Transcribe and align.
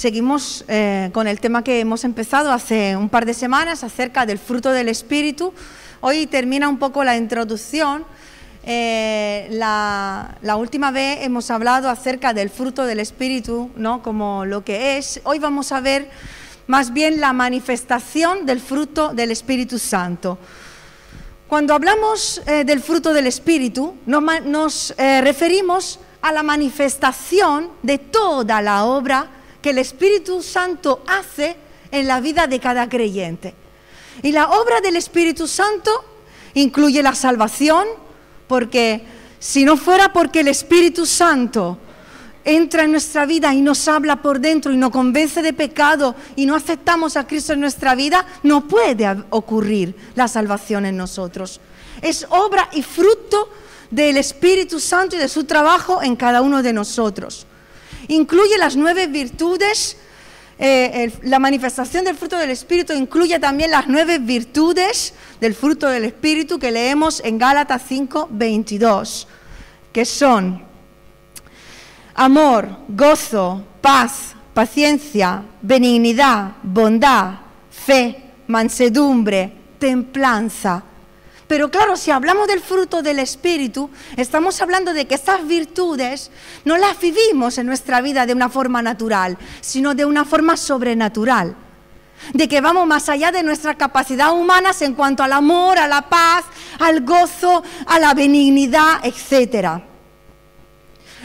seguimos 0.00 0.64
eh, 0.66 1.10
con 1.12 1.26
el 1.26 1.40
tema 1.40 1.62
que 1.62 1.80
hemos 1.80 2.04
empezado 2.04 2.52
hace 2.52 2.96
un 2.96 3.10
par 3.10 3.26
de 3.26 3.34
semanas 3.34 3.84
acerca 3.84 4.24
del 4.24 4.38
fruto 4.38 4.72
del 4.72 4.88
Espíritu. 4.88 5.52
Hoy 6.00 6.26
termina 6.26 6.70
un 6.70 6.78
poco 6.78 7.04
la 7.04 7.18
introducción. 7.18 8.06
Eh, 8.64 9.48
la, 9.50 10.56
última 10.56 10.90
vez 10.90 11.18
hemos 11.20 11.50
hablado 11.50 11.90
acerca 11.90 12.32
del 12.32 12.48
fruto 12.48 12.86
del 12.86 12.98
Espíritu, 12.98 13.70
¿no? 13.76 14.02
como 14.02 14.46
lo 14.46 14.64
que 14.64 14.96
es. 14.96 15.20
Hoy 15.24 15.38
vamos 15.38 15.70
a 15.70 15.80
ver 15.80 16.08
más 16.66 16.94
bien 16.94 17.20
la 17.20 17.34
manifestación 17.34 18.46
del 18.46 18.60
fruto 18.60 19.12
del 19.12 19.30
Espíritu 19.30 19.78
Santo. 19.78 20.38
Cuando 21.46 21.74
hablamos 21.74 22.40
eh, 22.46 22.64
del 22.64 22.80
fruto 22.80 23.12
del 23.12 23.26
Espíritu, 23.26 23.96
nos, 24.06 24.22
nos 24.46 24.94
referimos 24.96 26.00
a 26.22 26.32
la 26.32 26.42
manifestación 26.42 27.68
de 27.82 27.98
toda 27.98 28.62
la 28.62 28.84
obra 28.84 29.28
que 29.62 29.70
el 29.70 29.78
Espíritu 29.78 30.42
Santo 30.42 31.02
hace 31.06 31.56
en 31.90 32.06
la 32.06 32.20
vida 32.20 32.46
de 32.46 32.60
cada 32.60 32.88
creyente. 32.88 33.54
Y 34.22 34.32
la 34.32 34.50
obra 34.50 34.80
del 34.80 34.96
Espíritu 34.96 35.46
Santo 35.46 35.90
incluye 36.54 37.02
la 37.02 37.14
salvación, 37.14 37.86
porque 38.46 39.02
si 39.38 39.64
no 39.64 39.76
fuera 39.76 40.12
porque 40.12 40.40
el 40.40 40.48
Espíritu 40.48 41.06
Santo 41.06 41.78
entra 42.44 42.84
en 42.84 42.92
nuestra 42.92 43.26
vida 43.26 43.54
y 43.54 43.60
nos 43.60 43.86
habla 43.88 44.22
por 44.22 44.40
dentro 44.40 44.72
y 44.72 44.76
nos 44.76 44.90
convence 44.90 45.42
de 45.42 45.52
pecado 45.52 46.14
y 46.36 46.46
no 46.46 46.54
aceptamos 46.54 47.16
a 47.16 47.26
Cristo 47.26 47.52
en 47.52 47.60
nuestra 47.60 47.94
vida, 47.94 48.26
no 48.42 48.66
puede 48.66 49.06
ocurrir 49.30 49.94
la 50.14 50.28
salvación 50.28 50.86
en 50.86 50.96
nosotros. 50.96 51.60
Es 52.02 52.26
obra 52.30 52.68
y 52.72 52.82
fruto 52.82 53.50
del 53.90 54.16
Espíritu 54.16 54.80
Santo 54.80 55.16
y 55.16 55.18
de 55.18 55.28
su 55.28 55.44
trabajo 55.44 56.02
en 56.02 56.16
cada 56.16 56.40
uno 56.40 56.62
de 56.62 56.72
nosotros. 56.72 57.46
Incluye 58.10 58.58
las 58.58 58.74
nueve 58.74 59.06
virtudes, 59.06 59.96
eh, 60.58 61.12
la 61.22 61.38
manifestación 61.38 62.04
del 62.04 62.16
fruto 62.16 62.36
del 62.36 62.50
Espíritu 62.50 62.92
incluye 62.92 63.38
también 63.38 63.70
las 63.70 63.86
nueve 63.86 64.18
virtudes 64.18 65.14
del 65.40 65.54
fruto 65.54 65.86
del 65.86 66.02
Espíritu 66.02 66.58
que 66.58 66.72
leemos 66.72 67.22
en 67.24 67.38
Gálatas 67.38 67.82
5, 67.86 68.26
22, 68.32 69.28
que 69.92 70.04
son 70.04 70.60
amor, 72.16 72.78
gozo, 72.88 73.64
paz, 73.80 74.34
paciencia, 74.54 75.44
benignidad, 75.62 76.56
bondad, 76.64 77.34
fe, 77.70 78.24
mansedumbre, 78.48 79.52
templanza. 79.78 80.82
Pero 81.50 81.68
claro, 81.68 81.96
si 81.96 82.12
hablamos 82.12 82.46
del 82.46 82.60
fruto 82.60 83.02
del 83.02 83.18
Espíritu, 83.18 83.90
estamos 84.16 84.62
hablando 84.62 84.92
de 84.92 85.08
que 85.08 85.16
estas 85.16 85.44
virtudes 85.48 86.30
no 86.64 86.76
las 86.76 87.00
vivimos 87.00 87.58
en 87.58 87.66
nuestra 87.66 88.00
vida 88.00 88.24
de 88.24 88.34
una 88.34 88.48
forma 88.48 88.82
natural, 88.82 89.36
sino 89.60 89.96
de 89.96 90.04
una 90.04 90.24
forma 90.24 90.56
sobrenatural. 90.56 91.56
De 92.34 92.46
que 92.46 92.60
vamos 92.60 92.86
más 92.86 93.08
allá 93.08 93.32
de 93.32 93.42
nuestra 93.42 93.74
capacidad 93.74 94.32
humana 94.32 94.70
en 94.78 94.94
cuanto 94.94 95.24
al 95.24 95.32
amor, 95.32 95.76
a 95.76 95.88
la 95.88 96.08
paz, 96.08 96.44
al 96.78 97.00
gozo, 97.00 97.64
a 97.84 97.98
la 97.98 98.14
benignidad, 98.14 99.00
etc. 99.02 99.82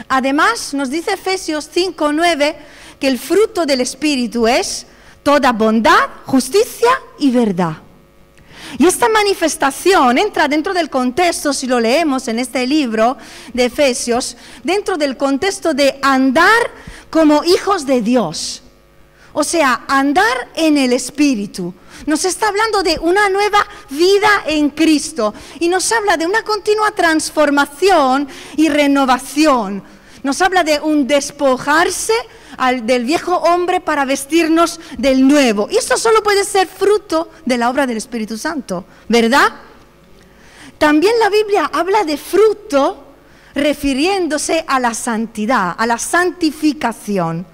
Además, 0.08 0.74
nos 0.74 0.90
dice 0.90 1.12
Efesios 1.12 1.70
5:9 1.72 2.56
que 2.98 3.06
el 3.06 3.20
fruto 3.20 3.64
del 3.64 3.80
Espíritu 3.80 4.48
es 4.48 4.88
toda 5.22 5.52
bondad, 5.52 6.08
justicia 6.24 6.90
y 7.20 7.30
verdad. 7.30 7.85
Y 8.78 8.86
esta 8.86 9.08
manifestación 9.08 10.18
entra 10.18 10.48
dentro 10.48 10.74
del 10.74 10.90
contexto, 10.90 11.52
si 11.52 11.66
lo 11.66 11.80
leemos 11.80 12.28
en 12.28 12.38
este 12.38 12.66
libro 12.66 13.16
de 13.52 13.66
Efesios, 13.66 14.36
dentro 14.62 14.96
del 14.96 15.16
contexto 15.16 15.74
de 15.74 15.98
andar 16.02 16.70
como 17.10 17.44
hijos 17.44 17.86
de 17.86 18.02
Dios. 18.02 18.62
O 19.32 19.44
sea, 19.44 19.84
andar 19.88 20.48
en 20.54 20.78
el 20.78 20.92
Espíritu. 20.92 21.74
Nos 22.06 22.24
está 22.24 22.48
hablando 22.48 22.82
de 22.82 22.98
una 22.98 23.28
nueva 23.28 23.66
vida 23.90 24.28
en 24.46 24.70
Cristo 24.70 25.34
y 25.60 25.68
nos 25.68 25.90
habla 25.92 26.16
de 26.16 26.26
una 26.26 26.42
continua 26.42 26.90
transformación 26.92 28.28
y 28.56 28.68
renovación. 28.68 29.82
Nos 30.22 30.40
habla 30.42 30.64
de 30.64 30.80
un 30.80 31.06
despojarse 31.06 32.14
del 32.82 33.04
viejo 33.04 33.36
hombre 33.36 33.80
para 33.80 34.04
vestirnos 34.04 34.80
del 34.98 35.26
nuevo. 35.26 35.68
Y 35.70 35.76
esto 35.76 35.96
solo 35.96 36.22
puede 36.22 36.44
ser 36.44 36.66
fruto 36.66 37.30
de 37.44 37.58
la 37.58 37.70
obra 37.70 37.86
del 37.86 37.96
Espíritu 37.96 38.38
Santo, 38.38 38.84
¿verdad? 39.08 39.52
También 40.78 41.14
la 41.20 41.30
Biblia 41.30 41.70
habla 41.72 42.04
de 42.04 42.16
fruto 42.16 43.04
refiriéndose 43.54 44.64
a 44.68 44.78
la 44.78 44.92
santidad, 44.92 45.74
a 45.76 45.86
la 45.86 45.98
santificación. 45.98 47.46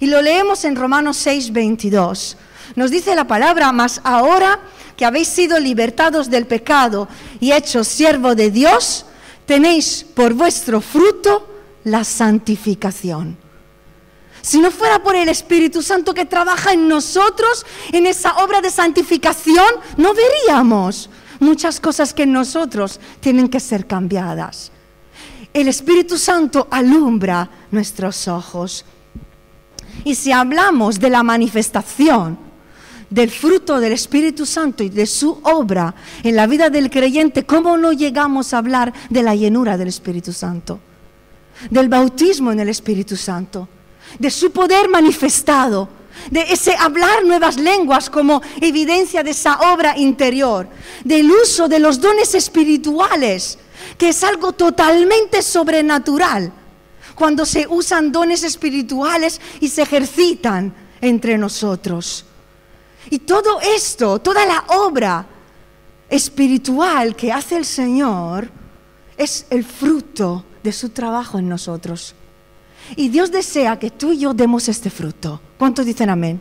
Y 0.00 0.06
lo 0.06 0.20
leemos 0.20 0.64
en 0.64 0.76
Romanos 0.76 1.16
6, 1.18 1.52
22. 1.52 2.36
Nos 2.76 2.90
dice 2.90 3.14
la 3.14 3.26
palabra, 3.26 3.70
mas 3.72 4.00
ahora 4.02 4.60
que 4.96 5.04
habéis 5.04 5.28
sido 5.28 5.58
libertados 5.58 6.28
del 6.28 6.46
pecado 6.46 7.08
y 7.38 7.52
hechos 7.52 7.86
siervo 7.88 8.34
de 8.34 8.50
Dios, 8.50 9.06
tenéis 9.46 10.04
por 10.14 10.34
vuestro 10.34 10.80
fruto 10.80 11.46
la 11.84 12.04
santificación. 12.04 13.36
Si 14.42 14.58
no 14.58 14.70
fuera 14.70 15.02
por 15.02 15.16
el 15.16 15.28
Espíritu 15.28 15.82
Santo 15.82 16.14
que 16.14 16.24
trabaja 16.24 16.72
en 16.72 16.88
nosotros, 16.88 17.66
en 17.92 18.06
esa 18.06 18.36
obra 18.38 18.60
de 18.60 18.70
santificación, 18.70 19.68
no 19.96 20.12
veríamos 20.14 21.10
muchas 21.40 21.80
cosas 21.80 22.14
que 22.14 22.22
en 22.22 22.32
nosotros 22.32 23.00
tienen 23.20 23.48
que 23.48 23.60
ser 23.60 23.86
cambiadas. 23.86 24.72
El 25.52 25.68
Espíritu 25.68 26.16
Santo 26.16 26.68
alumbra 26.70 27.50
nuestros 27.70 28.28
ojos. 28.28 28.84
Y 30.04 30.14
si 30.14 30.32
hablamos 30.32 30.98
de 31.00 31.10
la 31.10 31.22
manifestación 31.22 32.38
del 33.10 33.30
fruto 33.30 33.80
del 33.80 33.92
Espíritu 33.92 34.46
Santo 34.46 34.84
y 34.84 34.88
de 34.88 35.04
su 35.04 35.40
obra 35.42 35.94
en 36.22 36.36
la 36.36 36.46
vida 36.46 36.70
del 36.70 36.88
creyente, 36.88 37.44
¿cómo 37.44 37.76
no 37.76 37.92
llegamos 37.92 38.54
a 38.54 38.58
hablar 38.58 38.94
de 39.10 39.22
la 39.22 39.34
llenura 39.34 39.76
del 39.76 39.88
Espíritu 39.88 40.32
Santo? 40.32 40.78
Del 41.68 41.88
bautismo 41.88 42.52
en 42.52 42.60
el 42.60 42.68
Espíritu 42.68 43.16
Santo 43.16 43.68
de 44.18 44.30
su 44.30 44.50
poder 44.50 44.88
manifestado, 44.88 45.88
de 46.30 46.42
ese 46.42 46.74
hablar 46.76 47.24
nuevas 47.24 47.56
lenguas 47.56 48.10
como 48.10 48.42
evidencia 48.60 49.22
de 49.22 49.30
esa 49.30 49.72
obra 49.72 49.96
interior, 49.96 50.68
del 51.04 51.30
uso 51.30 51.68
de 51.68 51.78
los 51.78 52.00
dones 52.00 52.34
espirituales, 52.34 53.58
que 53.96 54.10
es 54.10 54.22
algo 54.24 54.52
totalmente 54.52 55.42
sobrenatural, 55.42 56.52
cuando 57.14 57.44
se 57.44 57.66
usan 57.68 58.12
dones 58.12 58.44
espirituales 58.44 59.40
y 59.60 59.68
se 59.68 59.82
ejercitan 59.82 60.74
entre 61.00 61.36
nosotros. 61.38 62.24
Y 63.10 63.20
todo 63.20 63.60
esto, 63.60 64.20
toda 64.20 64.46
la 64.46 64.64
obra 64.68 65.26
espiritual 66.08 67.16
que 67.16 67.32
hace 67.32 67.56
el 67.56 67.64
Señor, 67.64 68.50
es 69.16 69.46
el 69.50 69.64
fruto 69.64 70.44
de 70.62 70.72
su 70.72 70.90
trabajo 70.90 71.38
en 71.38 71.48
nosotros. 71.48 72.14
Y 72.96 73.08
Dios 73.08 73.30
desea 73.30 73.78
que 73.78 73.90
tú 73.90 74.12
y 74.12 74.18
yo 74.18 74.34
demos 74.34 74.68
este 74.68 74.90
fruto. 74.90 75.40
¿Cuántos 75.58 75.86
dicen 75.86 76.10
amén? 76.10 76.40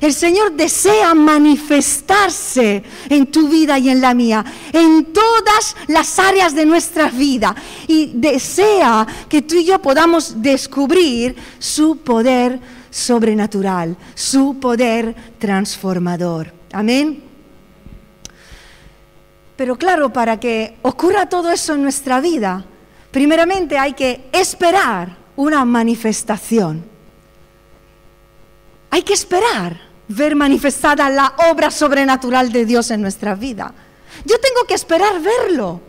El 0.00 0.14
Señor 0.14 0.52
desea 0.52 1.12
manifestarse 1.14 2.84
en 3.08 3.26
tu 3.26 3.48
vida 3.48 3.78
y 3.78 3.88
en 3.88 4.00
la 4.00 4.14
mía, 4.14 4.44
en 4.72 5.12
todas 5.12 5.76
las 5.88 6.18
áreas 6.18 6.54
de 6.54 6.64
nuestra 6.64 7.10
vida. 7.10 7.54
Y 7.88 8.12
desea 8.14 9.06
que 9.28 9.42
tú 9.42 9.56
y 9.56 9.64
yo 9.64 9.80
podamos 9.82 10.40
descubrir 10.40 11.34
su 11.58 11.98
poder 11.98 12.60
sobrenatural, 12.90 13.96
su 14.14 14.58
poder 14.60 15.14
transformador. 15.38 16.52
Amén. 16.72 17.24
Pero 19.56 19.76
claro, 19.76 20.12
para 20.12 20.38
que 20.38 20.76
ocurra 20.82 21.28
todo 21.28 21.50
eso 21.50 21.74
en 21.74 21.82
nuestra 21.82 22.20
vida, 22.20 22.64
primeramente 23.10 23.76
hay 23.76 23.94
que 23.94 24.28
esperar 24.32 25.17
una 25.38 25.64
manifestación. 25.64 26.84
Hay 28.90 29.02
que 29.02 29.12
esperar 29.12 29.80
ver 30.08 30.34
manifestada 30.34 31.08
la 31.08 31.32
obra 31.50 31.70
sobrenatural 31.70 32.50
de 32.50 32.66
Dios 32.66 32.90
en 32.90 33.00
nuestra 33.00 33.36
vida. 33.36 33.72
Yo 34.24 34.36
tengo 34.40 34.64
que 34.66 34.74
esperar 34.74 35.22
verlo. 35.22 35.80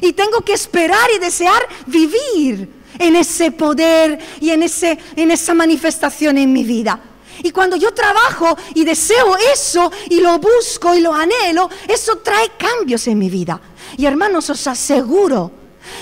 Y 0.00 0.14
tengo 0.14 0.40
que 0.40 0.54
esperar 0.54 1.10
y 1.14 1.18
desear 1.18 1.62
vivir 1.86 2.70
en 2.98 3.16
ese 3.16 3.50
poder 3.50 4.18
y 4.40 4.48
en, 4.48 4.62
ese, 4.62 4.98
en 5.14 5.30
esa 5.30 5.52
manifestación 5.52 6.38
en 6.38 6.50
mi 6.50 6.64
vida. 6.64 6.98
Y 7.42 7.50
cuando 7.50 7.76
yo 7.76 7.92
trabajo 7.92 8.56
y 8.74 8.82
deseo 8.84 9.36
eso 9.52 9.92
y 10.08 10.20
lo 10.20 10.38
busco 10.38 10.94
y 10.94 11.00
lo 11.00 11.12
anhelo, 11.12 11.68
eso 11.86 12.16
trae 12.16 12.52
cambios 12.56 13.06
en 13.08 13.18
mi 13.18 13.28
vida. 13.28 13.60
Y 13.98 14.06
hermanos, 14.06 14.48
os 14.48 14.66
aseguro 14.66 15.52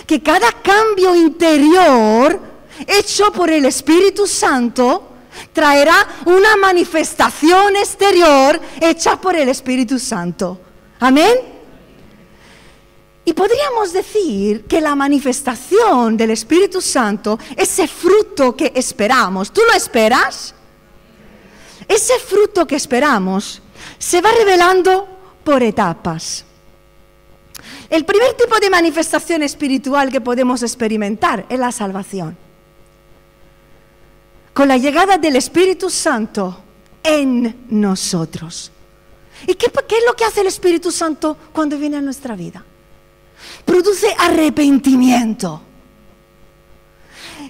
que 0.06 0.22
cada 0.22 0.52
cambio 0.62 1.16
interior 1.16 2.51
hecho 2.86 3.32
por 3.32 3.50
el 3.50 3.64
Espíritu 3.64 4.26
Santo, 4.26 5.08
traerá 5.52 6.06
una 6.26 6.56
manifestación 6.56 7.76
exterior 7.76 8.60
hecha 8.80 9.20
por 9.20 9.36
el 9.36 9.48
Espíritu 9.48 9.98
Santo. 9.98 10.60
Amén. 11.00 11.52
Y 13.24 13.32
podríamos 13.34 13.92
decir 13.92 14.64
que 14.64 14.80
la 14.80 14.94
manifestación 14.94 16.16
del 16.16 16.32
Espíritu 16.32 16.80
Santo, 16.80 17.38
ese 17.56 17.86
fruto 17.86 18.56
que 18.56 18.72
esperamos, 18.74 19.52
¿tú 19.52 19.60
lo 19.68 19.76
esperas? 19.76 20.54
Ese 21.86 22.18
fruto 22.18 22.66
que 22.66 22.76
esperamos 22.76 23.62
se 23.98 24.20
va 24.20 24.32
revelando 24.32 25.06
por 25.44 25.62
etapas. 25.62 26.44
El 27.88 28.04
primer 28.04 28.34
tipo 28.34 28.58
de 28.58 28.70
manifestación 28.70 29.42
espiritual 29.42 30.10
que 30.10 30.20
podemos 30.20 30.62
experimentar 30.62 31.46
es 31.48 31.58
la 31.58 31.70
salvación. 31.70 32.36
Con 34.52 34.68
la 34.68 34.76
llegada 34.76 35.18
del 35.18 35.36
Espíritu 35.36 35.88
Santo 35.90 36.62
en 37.02 37.66
nosotros. 37.70 38.70
¿Y 39.46 39.54
qué, 39.54 39.66
es 39.66 40.04
lo 40.06 40.14
que 40.14 40.24
hace 40.24 40.42
el 40.42 40.46
Espíritu 40.46 40.92
Santo 40.92 41.36
cuando 41.52 41.78
viene 41.78 41.96
a 41.96 42.00
nuestra 42.00 42.36
vida? 42.36 42.64
produce 43.64 44.14
arrepentimiento. 44.18 45.60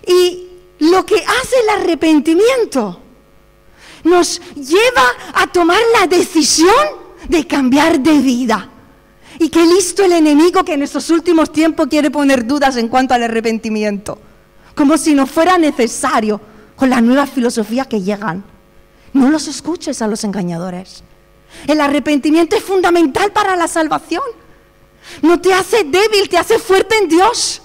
Y 0.07 0.49
lo 0.81 1.07
que 1.07 1.17
hace 1.17 1.57
el 1.63 1.81
arrepentimiento 1.81 3.01
nos 4.05 4.41
lleva 4.55 5.05
a 5.35 5.47
tomar 5.47 5.79
la 6.01 6.07
decisión 6.07 7.03
de 7.29 7.47
cambiar 7.47 8.01
de 8.01 8.19
vida. 8.19 8.69
Y 9.39 9.49
qué 9.49 9.65
listo 9.65 10.05
el 10.05 10.13
enemigo 10.13 10.65
que 10.65 10.75
en 10.75 10.83
estos 10.83 11.09
últimos 11.11 11.53
tiempos 11.53 11.89
quiere 11.89 12.11
poner 12.11 12.47
dudas 12.47 12.77
en 12.77 12.89
cuanto 12.89 13.15
al 13.15 13.23
arrepentimiento. 13.23 14.19
Como 14.75 14.97
si 14.97 15.15
no 15.15 15.27
fuera 15.27 15.59
necesario 15.59 16.41
con 16.77 16.91
las 16.91 17.03
nuevas 17.03 17.31
filosofías 17.31 17.87
que 17.87 18.03
llegan. 18.03 18.45
No 19.13 19.31
los 19.31 19.49
escuches 19.49 20.01
a 20.03 20.09
los 20.09 20.25
engañadores. 20.25 21.03
El 21.67 21.81
arrepentimiento 21.81 22.57
es 22.57 22.65
fundamental 22.65 23.33
para 23.33 23.57
la 23.57 23.69
salvación. 23.69 24.23
No 25.21 25.41
te 25.41 25.53
hace 25.53 25.85
débil, 25.85 26.29
te 26.29 26.39
hace 26.39 26.59
fuerte 26.59 26.97
en 26.97 27.09
Dios. 27.09 27.63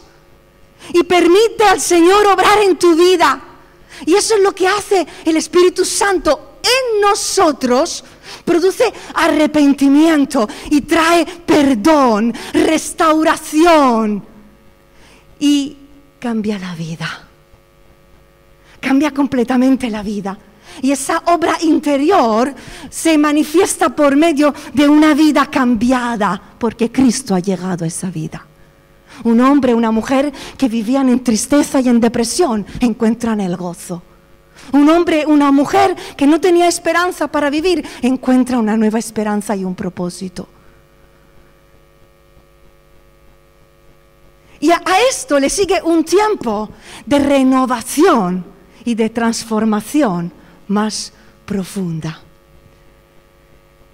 Y 0.93 1.03
permite 1.03 1.63
al 1.63 1.81
Señor 1.81 2.25
obrar 2.27 2.59
en 2.59 2.77
tu 2.77 2.95
vida. 2.95 3.41
Y 4.05 4.13
eso 4.13 4.35
es 4.35 4.41
lo 4.41 4.53
que 4.53 4.67
hace 4.67 5.07
el 5.25 5.37
Espíritu 5.37 5.85
Santo 5.85 6.59
en 6.61 7.01
nosotros. 7.01 8.03
Produce 8.43 8.93
arrepentimiento 9.13 10.47
y 10.69 10.81
trae 10.81 11.25
perdón, 11.25 12.33
restauración. 12.53 14.25
Y 15.39 15.77
cambia 16.19 16.59
la 16.59 16.75
vida. 16.75 17.26
Cambia 18.79 19.11
completamente 19.11 19.89
la 19.89 20.03
vida. 20.03 20.37
Y 20.81 20.91
esa 20.91 21.23
obra 21.25 21.57
interior 21.61 22.53
se 22.89 23.17
manifiesta 23.17 23.89
por 23.89 24.15
medio 24.15 24.53
de 24.73 24.87
una 24.87 25.13
vida 25.13 25.47
cambiada, 25.47 26.39
porque 26.59 26.91
Cristo 26.91 27.33
ha 27.33 27.39
llegado 27.39 27.83
a 27.83 27.87
esa 27.87 28.09
vida. 28.09 28.45
Un 29.23 29.41
hombre, 29.41 29.73
una 29.73 29.91
mujer 29.91 30.31
que 30.57 30.67
vivían 30.67 31.09
en 31.09 31.23
tristeza 31.23 31.79
y 31.81 31.89
en 31.89 31.99
depresión, 31.99 32.65
encuentran 32.79 33.39
el 33.41 33.57
gozo. 33.57 34.03
Un 34.73 34.89
hombre, 34.89 35.25
una 35.25 35.51
mujer 35.51 35.95
que 36.15 36.27
no 36.27 36.39
tenía 36.39 36.67
esperanza 36.67 37.27
para 37.27 37.49
vivir, 37.49 37.85
encuentra 38.01 38.59
una 38.59 38.77
nueva 38.77 38.99
esperanza 38.99 39.55
y 39.55 39.63
un 39.63 39.73
propósito. 39.73 40.47
Y 44.59 44.71
a 44.71 44.81
esto 45.09 45.39
le 45.39 45.49
sigue 45.49 45.81
un 45.83 46.03
tiempo 46.03 46.69
de 47.05 47.19
renovación 47.19 48.56
y 48.87 48.95
de 48.95 49.09
transformación 49.09 50.31
más 50.69 51.11
profunda. 51.45 52.21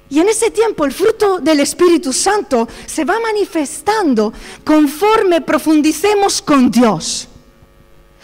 Y 0.07 0.19
en 0.19 0.29
ese 0.29 0.51
tiempo 0.51 0.85
el 0.85 0.91
fruto 0.91 1.39
del 1.39 1.61
Espíritu 1.61 2.13
Santo 2.13 2.67
se 2.85 3.03
va 3.03 3.19
manifestando 3.19 4.31
conforme 4.63 5.41
profundicemos 5.41 6.43
con 6.43 6.69
Dios. 6.69 7.27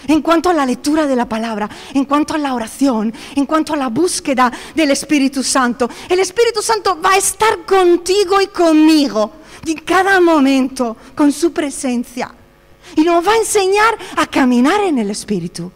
En 0.07 0.21
cuanto 0.21 0.51
a 0.51 0.54
la 0.54 0.63
lectura 0.63 1.07
de 1.07 1.16
la 1.16 1.27
palabra, 1.27 1.68
en 1.95 2.06
cuanto 2.06 2.36
a 2.36 2.38
la 2.38 2.54
oración, 2.54 3.12
en 3.36 3.48
cuanto 3.48 3.74
a 3.74 3.77
la 3.77 3.88
búsqueda 3.88 4.54
del 4.75 4.92
Espíritu 4.92 5.42
Santo. 5.42 5.89
El 6.07 6.19
Espíritu 6.19 6.62
Santo 6.62 7.01
va 7.01 7.13
a 7.13 7.18
estar 7.18 7.65
contigo 7.65 8.39
y 8.39 8.45
conmigo 8.45 9.31
en 9.65 9.80
cada 9.80 10.22
momento 10.22 10.95
con 11.15 11.31
su 11.31 11.51
presencia. 11.51 12.31
Y 12.95 13.01
nos 13.01 13.27
va 13.27 13.33
a 13.33 13.38
enseñar 13.38 13.98
a 14.18 14.27
caminar 14.27 14.81
en 14.81 15.00
el 15.00 15.10
Espíritu. 15.10 15.72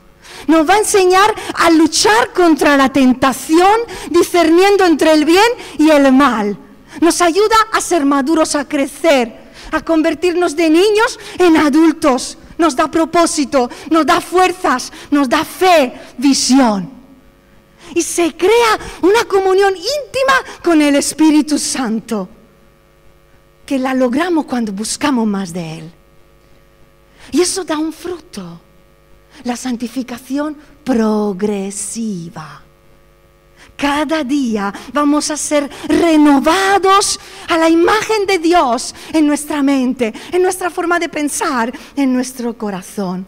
Nos 0.48 0.68
va 0.68 0.75
a 0.75 0.80
enseñar 0.80 1.34
a 1.56 1.69
luchar 1.69 2.34
contra 2.34 2.75
la 2.78 2.90
tentación, 2.90 3.81
discerniendo 4.10 4.86
entre 4.86 5.13
el 5.13 5.25
bien 5.25 5.51
y 5.78 5.90
el 5.90 6.12
mal. 6.12 6.57
Nos 7.01 7.22
ayuda 7.22 7.56
a 7.72 7.81
ser 7.81 8.06
maduros, 8.06 8.56
a 8.56 8.68
crecer, 8.68 9.34
a 9.72 9.81
convertirnos 9.81 10.56
de 10.56 10.69
niños 10.69 11.19
en 11.38 11.57
adultos. 11.57 12.38
Nos 12.57 12.75
da 12.75 12.90
propósito, 12.90 13.69
nos 13.90 14.06
da 14.06 14.22
fuerzas, 14.22 14.92
nos 15.10 15.28
da 15.28 15.44
fe, 15.44 15.94
visión. 16.18 16.92
Y 17.96 18.01
se 18.01 18.36
crea 18.36 18.80
una 19.01 19.25
comunión 19.25 19.74
íntima 19.75 20.62
con 20.63 20.81
el 20.81 20.96
Espíritu 20.96 21.57
Santo, 21.57 22.30
que 23.66 23.80
la 23.80 23.94
logramos 23.94 24.46
cuando 24.46 24.72
buscamos 24.72 25.25
más 25.25 25.54
de 25.54 25.80
Él. 25.80 25.92
Y 27.31 27.42
eso 27.42 27.63
da 27.63 27.78
un 27.78 27.94
fruto 27.94 28.60
la 29.44 29.56
santificación 29.56 30.57
progresiva. 30.83 32.62
Cada 33.75 34.24
día 34.24 34.74
vamos 34.94 35.31
a 35.31 35.38
ser 35.38 35.69
renovados 35.88 37.19
a 37.50 37.57
la 37.57 37.69
imagen 37.69 38.25
de 38.25 38.39
Dios 38.39 38.94
en 39.12 39.27
nuestra 39.27 39.63
mente, 39.63 40.13
en 40.31 40.41
nuestra 40.41 40.69
forma 40.69 41.00
de 41.00 41.09
pensar, 41.09 41.74
en 41.95 42.13
nuestro 42.13 42.57
corazón. 42.57 43.25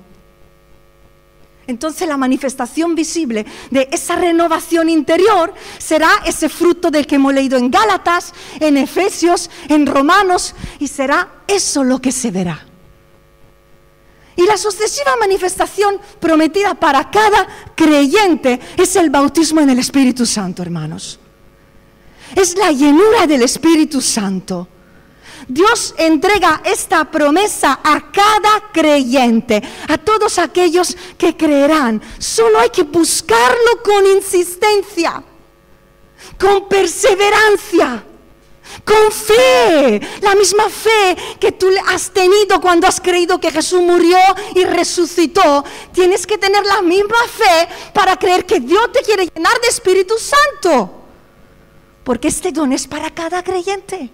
Entonces 1.67 2.07
la 2.07 2.17
manifestación 2.17 2.93
visible 2.93 3.45
de 3.71 3.89
esa 3.91 4.15
renovación 4.15 4.87
interior 4.87 5.53
será 5.79 6.09
ese 6.25 6.47
fruto 6.47 6.91
del 6.91 7.07
que 7.07 7.15
hemos 7.15 7.33
leído 7.33 7.57
en 7.57 7.71
Gálatas, 7.71 8.33
en 8.59 8.77
Efesios, 8.77 9.49
en 9.67 9.87
Romanos, 9.87 10.53
y 10.79 10.87
será 10.87 11.27
eso 11.47 11.83
lo 11.83 11.99
que 11.99 12.11
se 12.11 12.29
verá. 12.29 12.65
Y 14.35 14.45
la 14.45 14.57
sucesiva 14.57 15.15
manifestación 15.17 15.99
prometida 16.19 16.73
para 16.75 17.09
cada 17.09 17.47
creyente 17.75 18.59
es 18.77 18.95
el 18.95 19.09
bautismo 19.09 19.61
en 19.61 19.69
el 19.69 19.79
Espíritu 19.79 20.25
Santo, 20.25 20.61
hermanos. 20.61 21.19
Es 22.35 22.57
la 22.57 22.71
llenura 22.71 23.27
del 23.27 23.43
Espíritu 23.43 24.01
Santo. 24.01 24.67
Dios 25.47 25.93
entrega 25.97 26.61
esta 26.65 27.09
promesa 27.09 27.79
a 27.83 28.11
cada 28.11 28.71
creyente, 28.73 29.61
a 29.87 29.97
todos 29.97 30.39
aquellos 30.39 30.97
que 31.17 31.37
creerán. 31.37 32.01
Solo 32.17 32.59
hay 32.59 32.69
que 32.69 32.83
buscarlo 32.83 33.83
con 33.83 34.05
insistencia, 34.05 35.23
con 36.37 36.67
perseverancia 36.67 38.03
con 38.83 39.11
fe, 39.11 40.01
la 40.21 40.35
misma 40.35 40.69
fe 40.69 41.15
que 41.39 41.51
tú 41.51 41.69
has 41.87 42.11
tenido 42.11 42.59
cuando 42.59 42.87
has 42.87 42.99
creído 42.99 43.39
que 43.39 43.51
Jesús 43.51 43.81
murió 43.81 44.17
y 44.55 44.63
resucitó. 44.63 45.63
Tienes 45.91 46.25
que 46.25 46.37
tener 46.37 46.65
la 46.65 46.81
misma 46.81 47.17
fe 47.27 47.67
para 47.93 48.17
creer 48.17 48.45
que 48.45 48.59
Dios 48.59 48.91
te 48.91 49.01
quiere 49.01 49.27
llenar 49.33 49.59
de 49.61 49.67
Espíritu 49.67 50.15
Santo. 50.17 51.03
Porque 52.03 52.27
este 52.27 52.51
don 52.51 52.71
es 52.73 52.87
para 52.87 53.09
cada 53.09 53.43
creyente. 53.43 54.09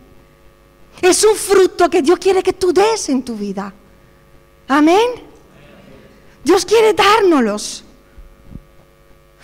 Es 1.01 1.23
un 1.23 1.35
fruto 1.35 1.89
que 1.89 2.01
Dios 2.01 2.19
quiere 2.19 2.43
que 2.43 2.53
tú 2.53 2.71
des 2.71 3.09
en 3.09 3.23
tu 3.23 3.35
vida. 3.35 3.73
Amén. 4.67 5.31
Dios 6.43 6.65
quiere 6.65 6.93
dárnoslos 6.93 7.83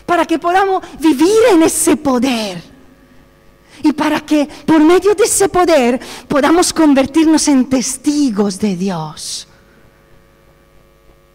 para 0.05 0.25
que 0.25 0.39
podamos 0.39 0.83
vivir 0.99 1.37
en 1.51 1.63
ese 1.63 1.97
poder 1.97 2.76
y 3.84 3.93
para 3.93 4.22
que 4.22 4.48
por 4.65 4.79
medio 4.79 5.13
de 5.15 5.24
ese 5.24 5.50
poder 5.50 6.00
podamos 6.27 6.74
convertirnos 6.74 7.48
en 7.48 7.69
testigos 7.69 8.60
de 8.60 8.75
Dios. 8.75 9.48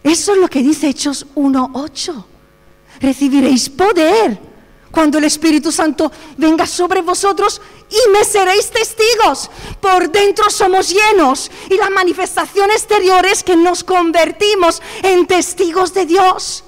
Eso 0.03 0.33
es 0.33 0.39
lo 0.39 0.49
que 0.49 0.63
dice 0.63 0.89
Hechos 0.89 1.27
1.8. 1.35 2.25
Recibiréis 3.01 3.69
poder 3.71 4.39
cuando 4.91 5.19
el 5.19 5.25
Espíritu 5.25 5.73
Santo 5.73 6.13
venga 6.37 6.67
sobre 6.67 7.01
vosotros 7.01 7.61
y 7.89 8.11
me 8.11 8.25
seréis 8.25 8.71
testigos. 8.71 9.51
Por 9.81 10.11
dentro 10.11 10.51
somos 10.51 10.93
llenos 10.93 11.51
y 11.71 11.77
la 11.77 11.91
manifestación 11.91 12.71
exterior 12.71 13.25
es 13.27 13.43
que 13.43 13.57
nos 13.57 13.85
convertimos 13.85 14.83
en 15.03 15.27
testigos 15.27 15.95
de 15.95 16.07
Dios. 16.07 16.65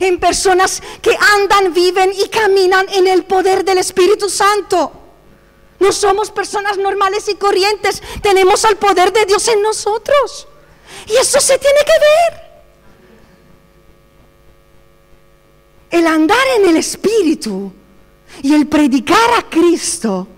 En 0.00 0.18
personas 0.18 0.82
que 1.02 1.16
andan, 1.36 1.74
viven 1.74 2.10
y 2.12 2.28
caminan 2.28 2.86
en 2.90 3.06
el 3.06 3.24
poder 3.24 3.64
del 3.64 3.78
Espíritu 3.78 4.28
Santo. 4.28 5.01
No 5.82 5.90
somos 5.90 6.30
personas 6.30 6.78
normales 6.78 7.28
y 7.28 7.34
corrientes. 7.34 8.00
Tenemos 8.22 8.64
al 8.64 8.76
poder 8.76 9.12
de 9.12 9.26
Dios 9.26 9.48
en 9.48 9.60
nosotros. 9.62 10.46
Y 11.08 11.16
eso 11.16 11.40
se 11.40 11.58
tiene 11.58 11.80
que 11.84 11.92
ver. 11.98 12.52
El 15.90 16.06
andar 16.06 16.46
en 16.56 16.68
el 16.68 16.76
Espíritu 16.76 17.72
y 18.42 18.54
el 18.54 18.68
predicar 18.68 19.34
a 19.36 19.50
Cristo 19.50 20.28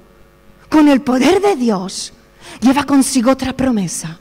con 0.71 0.89
el 0.89 1.03
poder 1.03 1.43
de 1.43 1.57
Dios 1.57 2.15
lleva 2.63 2.85
consigo 2.85 3.31
otra 3.31 3.53
promesa, 3.53 4.19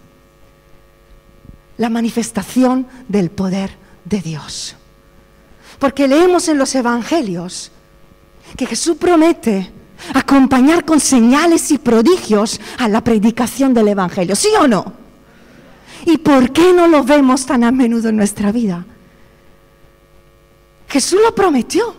la 1.77 1.89
manifestación 1.89 2.85
del 3.07 3.31
poder 3.31 3.77
de 4.03 4.19
Dios. 4.19 4.75
Porque 5.79 6.09
leemos 6.09 6.49
en 6.49 6.57
los 6.57 6.75
evangelios 6.75 7.71
que 8.57 8.65
Jesús 8.65 8.97
promete 8.97 9.71
acompañar 10.13 10.85
con 10.85 10.99
señales 10.99 11.71
y 11.71 11.77
prodigios 11.77 12.59
a 12.77 12.87
la 12.87 13.03
predicación 13.03 13.73
del 13.73 13.89
evangelio, 13.89 14.35
¿sí 14.35 14.49
o 14.59 14.67
no? 14.67 14.93
¿Y 16.05 16.17
por 16.17 16.51
qué 16.51 16.73
no 16.73 16.87
lo 16.87 17.03
vemos 17.03 17.45
tan 17.45 17.63
a 17.63 17.71
menudo 17.71 18.09
en 18.09 18.17
nuestra 18.17 18.51
vida? 18.51 18.85
Jesús 20.89 21.19
lo 21.23 21.33
prometió. 21.33 21.95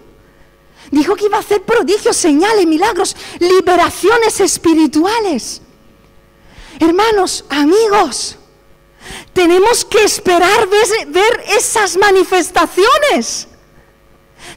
Dijo 0.90 1.16
que 1.16 1.26
iba 1.26 1.38
a 1.38 1.40
hacer 1.40 1.62
prodigios, 1.62 2.16
señales, 2.16 2.66
milagros, 2.66 3.16
liberaciones 3.40 4.38
espirituales. 4.40 5.62
Hermanos, 6.78 7.44
amigos, 7.48 8.36
tenemos 9.32 9.84
que 9.84 10.04
esperar 10.04 10.68
ver, 10.68 11.44
esas 11.56 11.96
manifestaciones. 11.96 13.48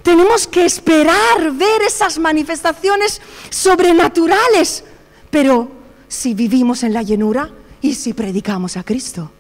Tenemos 0.04 0.48
que 0.48 0.66
esperar 0.66 1.52
ver 1.54 1.82
esas 1.82 2.18
manifestaciones 2.20 3.22
sobrenaturales. 3.50 4.84
Pero 5.30 5.70
si 6.08 6.34
vivimos 6.34 6.84
en 6.84 6.94
la 6.94 7.04
llenura 7.04 7.52
y 7.82 7.94
si 7.96 8.14
predicamos 8.14 8.78
a 8.78 8.84
Cristo. 8.84 9.32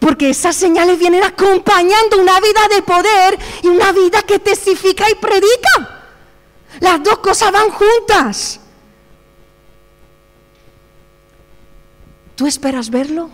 Porque 0.00 0.30
esas 0.30 0.56
señales 0.56 0.98
vienen 0.98 1.22
acompañando 1.22 2.20
una 2.20 2.38
vida 2.40 2.68
de 2.74 2.82
poder 2.82 3.38
y 3.62 3.68
una 3.68 3.92
vida 3.92 4.22
que 4.22 4.38
testifica 4.38 5.08
y 5.10 5.14
predica. 5.14 6.02
Las 6.80 7.02
dos 7.02 7.18
cosas 7.18 7.52
van 7.52 7.70
juntas. 7.70 8.60
¿Tú 12.34 12.46
esperas 12.46 12.90
verlo? 12.90 13.30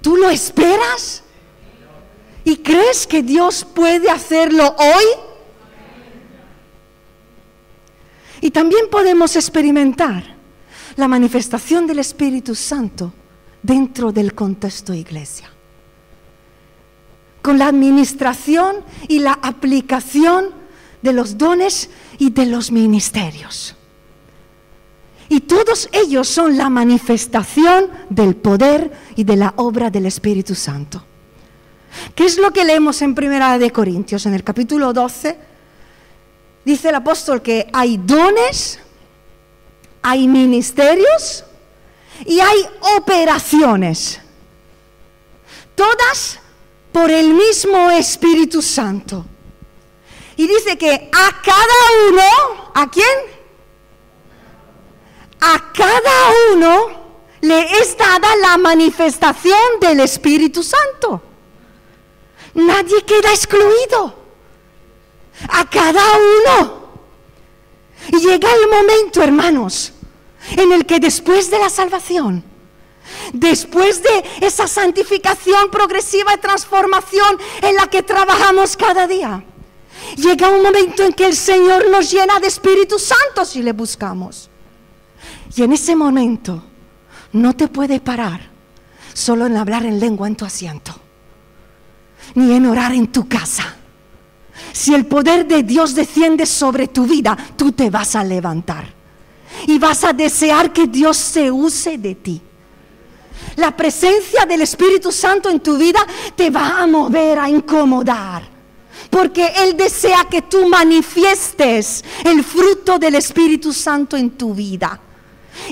¿Tú 0.00 0.16
lo 0.16 0.30
esperas? 0.30 1.22
¿Y 2.44 2.56
crees 2.56 3.06
que 3.06 3.22
Dios 3.22 3.64
puede 3.64 4.10
hacerlo 4.10 4.74
hoy? 4.78 5.04
Y 8.40 8.50
también 8.50 8.88
podemos 8.90 9.36
experimentar 9.36 10.36
la 10.96 11.08
manifestación 11.08 11.86
del 11.86 11.98
Espíritu 11.98 12.54
Santo 12.54 13.12
dentro 13.62 14.12
del 14.12 14.34
contexto 14.34 14.94
iglesia. 14.94 15.50
Con 17.42 17.58
la 17.58 17.68
administración 17.68 18.76
y 19.08 19.18
la 19.18 19.32
aplicación 19.32 20.50
de 21.02 21.12
los 21.12 21.38
dones 21.38 21.90
y 22.18 22.30
de 22.30 22.46
los 22.46 22.70
ministerios. 22.70 23.76
Y 25.28 25.40
todos 25.40 25.88
ellos 25.92 26.28
son 26.28 26.56
la 26.56 26.68
manifestación 26.68 27.88
del 28.08 28.36
poder 28.36 28.92
y 29.16 29.24
de 29.24 29.36
la 29.36 29.54
obra 29.56 29.90
del 29.90 30.06
Espíritu 30.06 30.54
Santo. 30.54 31.04
¿Qué 32.14 32.24
es 32.24 32.38
lo 32.38 32.52
que 32.52 32.64
leemos 32.64 33.00
en 33.02 33.14
Primera 33.14 33.58
de 33.58 33.70
Corintios, 33.70 34.26
en 34.26 34.34
el 34.34 34.44
capítulo 34.44 34.92
12? 34.92 35.38
Dice 36.64 36.88
el 36.88 36.94
apóstol 36.94 37.42
que 37.42 37.68
hay 37.72 37.96
dones, 37.96 38.78
hay 40.02 40.28
ministerios 40.28 41.44
y 42.24 42.40
hay 42.40 42.58
operaciones. 42.96 44.20
Todas 45.74 46.38
por 46.92 47.10
el 47.10 47.34
mismo 47.34 47.90
Espíritu 47.90 48.60
Santo. 48.60 49.24
Y 50.36 50.46
dice 50.46 50.76
que 50.76 51.10
a 51.12 51.42
cada 51.42 52.08
uno, 52.08 52.70
¿a 52.74 52.90
quién? 52.90 53.40
a 55.40 55.72
cada 55.72 56.32
uno 56.52 57.00
le 57.40 57.62
es 57.78 57.96
dada 57.96 58.36
la 58.36 58.58
manifestación 58.58 59.80
del 59.80 60.00
Espíritu 60.00 60.62
Santo. 60.62 61.22
Nadie 62.54 63.02
queda 63.02 63.30
excluido. 63.30 64.14
A 65.48 65.68
cada 65.68 66.02
uno. 66.16 66.80
Y 68.08 68.16
llega 68.18 68.48
el 68.52 68.68
momento, 68.68 69.22
hermanos, 69.22 69.92
en 70.56 70.72
el 70.72 70.86
que 70.86 71.00
después 71.00 71.50
de 71.50 71.58
la 71.58 71.70
salvación, 71.70 72.42
después 73.32 74.02
de 74.02 74.24
esa 74.40 74.66
santificación 74.66 75.70
progresiva 75.70 76.34
y 76.34 76.40
transformación 76.40 77.38
en 77.62 77.74
la 77.76 77.88
que 77.88 78.02
trabajamos 78.02 78.76
cada 78.76 79.06
día, 79.06 79.44
llega 80.16 80.48
un 80.48 80.62
momento 80.62 81.02
en 81.04 81.12
que 81.12 81.26
el 81.26 81.36
Señor 81.36 81.88
nos 81.90 82.10
llena 82.10 82.40
de 82.40 82.48
Espíritu 82.48 82.98
Santo 82.98 83.44
si 83.44 83.62
le 83.62 83.72
buscamos. 83.72 84.50
Y 85.54 85.62
en 85.62 85.72
ese 85.72 85.94
momento 85.94 86.62
no 87.32 87.54
te 87.54 87.68
puede 87.68 88.00
parar 88.00 88.50
solo 89.12 89.46
en 89.46 89.56
hablar 89.56 89.84
en 89.84 90.00
lengua 90.00 90.26
en 90.26 90.36
tu 90.36 90.44
asiento, 90.44 90.94
ni 92.34 92.52
en 92.52 92.66
orar 92.66 92.92
en 92.94 93.08
tu 93.08 93.28
casa. 93.28 93.76
Si 94.72 94.94
el 94.94 95.06
poder 95.06 95.46
de 95.46 95.62
Dios 95.62 95.94
desciende 95.94 96.46
sobre 96.46 96.88
tu 96.88 97.06
vida, 97.06 97.36
tú 97.56 97.72
te 97.72 97.90
vas 97.90 98.14
a 98.14 98.24
levantar 98.24 98.92
y 99.66 99.78
vas 99.78 100.04
a 100.04 100.12
desear 100.12 100.72
que 100.72 100.86
Dios 100.86 101.16
se 101.16 101.50
use 101.50 101.98
de 101.98 102.14
ti. 102.14 102.40
La 103.56 103.76
presencia 103.76 104.46
del 104.46 104.62
Espíritu 104.62 105.10
Santo 105.10 105.48
en 105.48 105.60
tu 105.60 105.76
vida 105.76 106.00
te 106.36 106.50
va 106.50 106.80
a 106.80 106.86
mover, 106.86 107.38
a 107.38 107.48
incomodar. 107.48 108.48
Porque 109.08 109.52
Él 109.56 109.76
desea 109.76 110.26
que 110.30 110.42
tú 110.42 110.68
manifiestes 110.68 112.04
el 112.24 112.44
fruto 112.44 112.98
del 112.98 113.16
Espíritu 113.16 113.72
Santo 113.72 114.16
en 114.16 114.30
tu 114.30 114.54
vida 114.54 115.00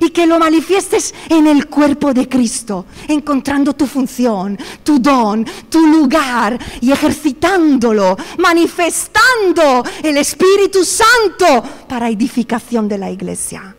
y 0.01 0.11
que 0.11 0.27
lo 0.27 0.39
manifiestes 0.39 1.15
en 1.29 1.47
el 1.47 1.67
cuerpo 1.67 2.13
de 2.13 2.29
Cristo, 2.29 2.87
encontrando 3.09 3.75
tu 3.75 3.87
función, 3.87 4.59
tu 4.83 4.99
don, 4.99 5.45
tu 5.69 5.87
lugar 5.87 6.59
y 6.81 6.93
ejercitándolo, 6.93 8.17
manifestando 8.39 9.85
el 10.03 10.17
Espíritu 10.19 10.85
Santo 10.85 11.63
para 11.89 12.09
edificación 12.09 12.89
de 12.89 12.99
la 12.99 13.11
iglesia. 13.11 13.75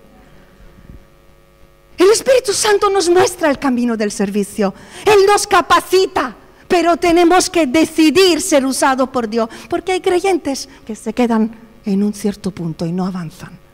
El 1.98 2.10
Espíritu 2.10 2.54
Santo 2.54 2.90
nos 2.90 3.10
muestra 3.10 3.50
el 3.50 3.60
camino 3.60 3.98
del 3.98 4.12
servicio, 4.12 4.74
Él 5.06 5.26
nos 5.28 5.46
capacita, 5.46 6.36
pero 6.68 6.96
tenemos 6.98 7.50
que 7.50 7.68
decidir 7.68 8.42
ser 8.42 8.66
usados 8.66 9.10
por 9.10 9.28
Dios, 9.28 9.50
porque 9.70 9.94
hay 9.94 10.02
creyentes 10.02 10.70
que 10.86 10.96
se 10.96 11.14
quedan 11.14 11.52
en 11.86 12.04
un 12.04 12.14
cierto 12.14 12.52
punto 12.52 12.86
y 12.86 12.92
no 12.92 13.06
avanzan 13.06 13.69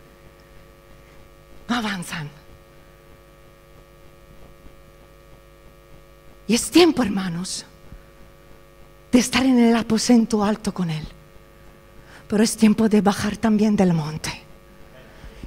no 1.68 1.76
avanzan. 1.76 2.30
Y 6.48 6.54
es 6.54 6.70
tiempo, 6.70 7.02
hermanos, 7.04 7.66
de 9.12 9.20
estar 9.20 9.46
en 9.46 9.60
el 9.60 9.76
aposento 9.76 10.44
alto 10.44 10.74
con 10.74 10.90
Él. 10.90 11.08
Pero 12.28 12.44
es 12.44 12.58
tiempo 12.58 12.90
de 12.90 13.02
bajar 13.02 13.38
también 13.38 13.76
del 13.76 13.94
monte 13.94 14.32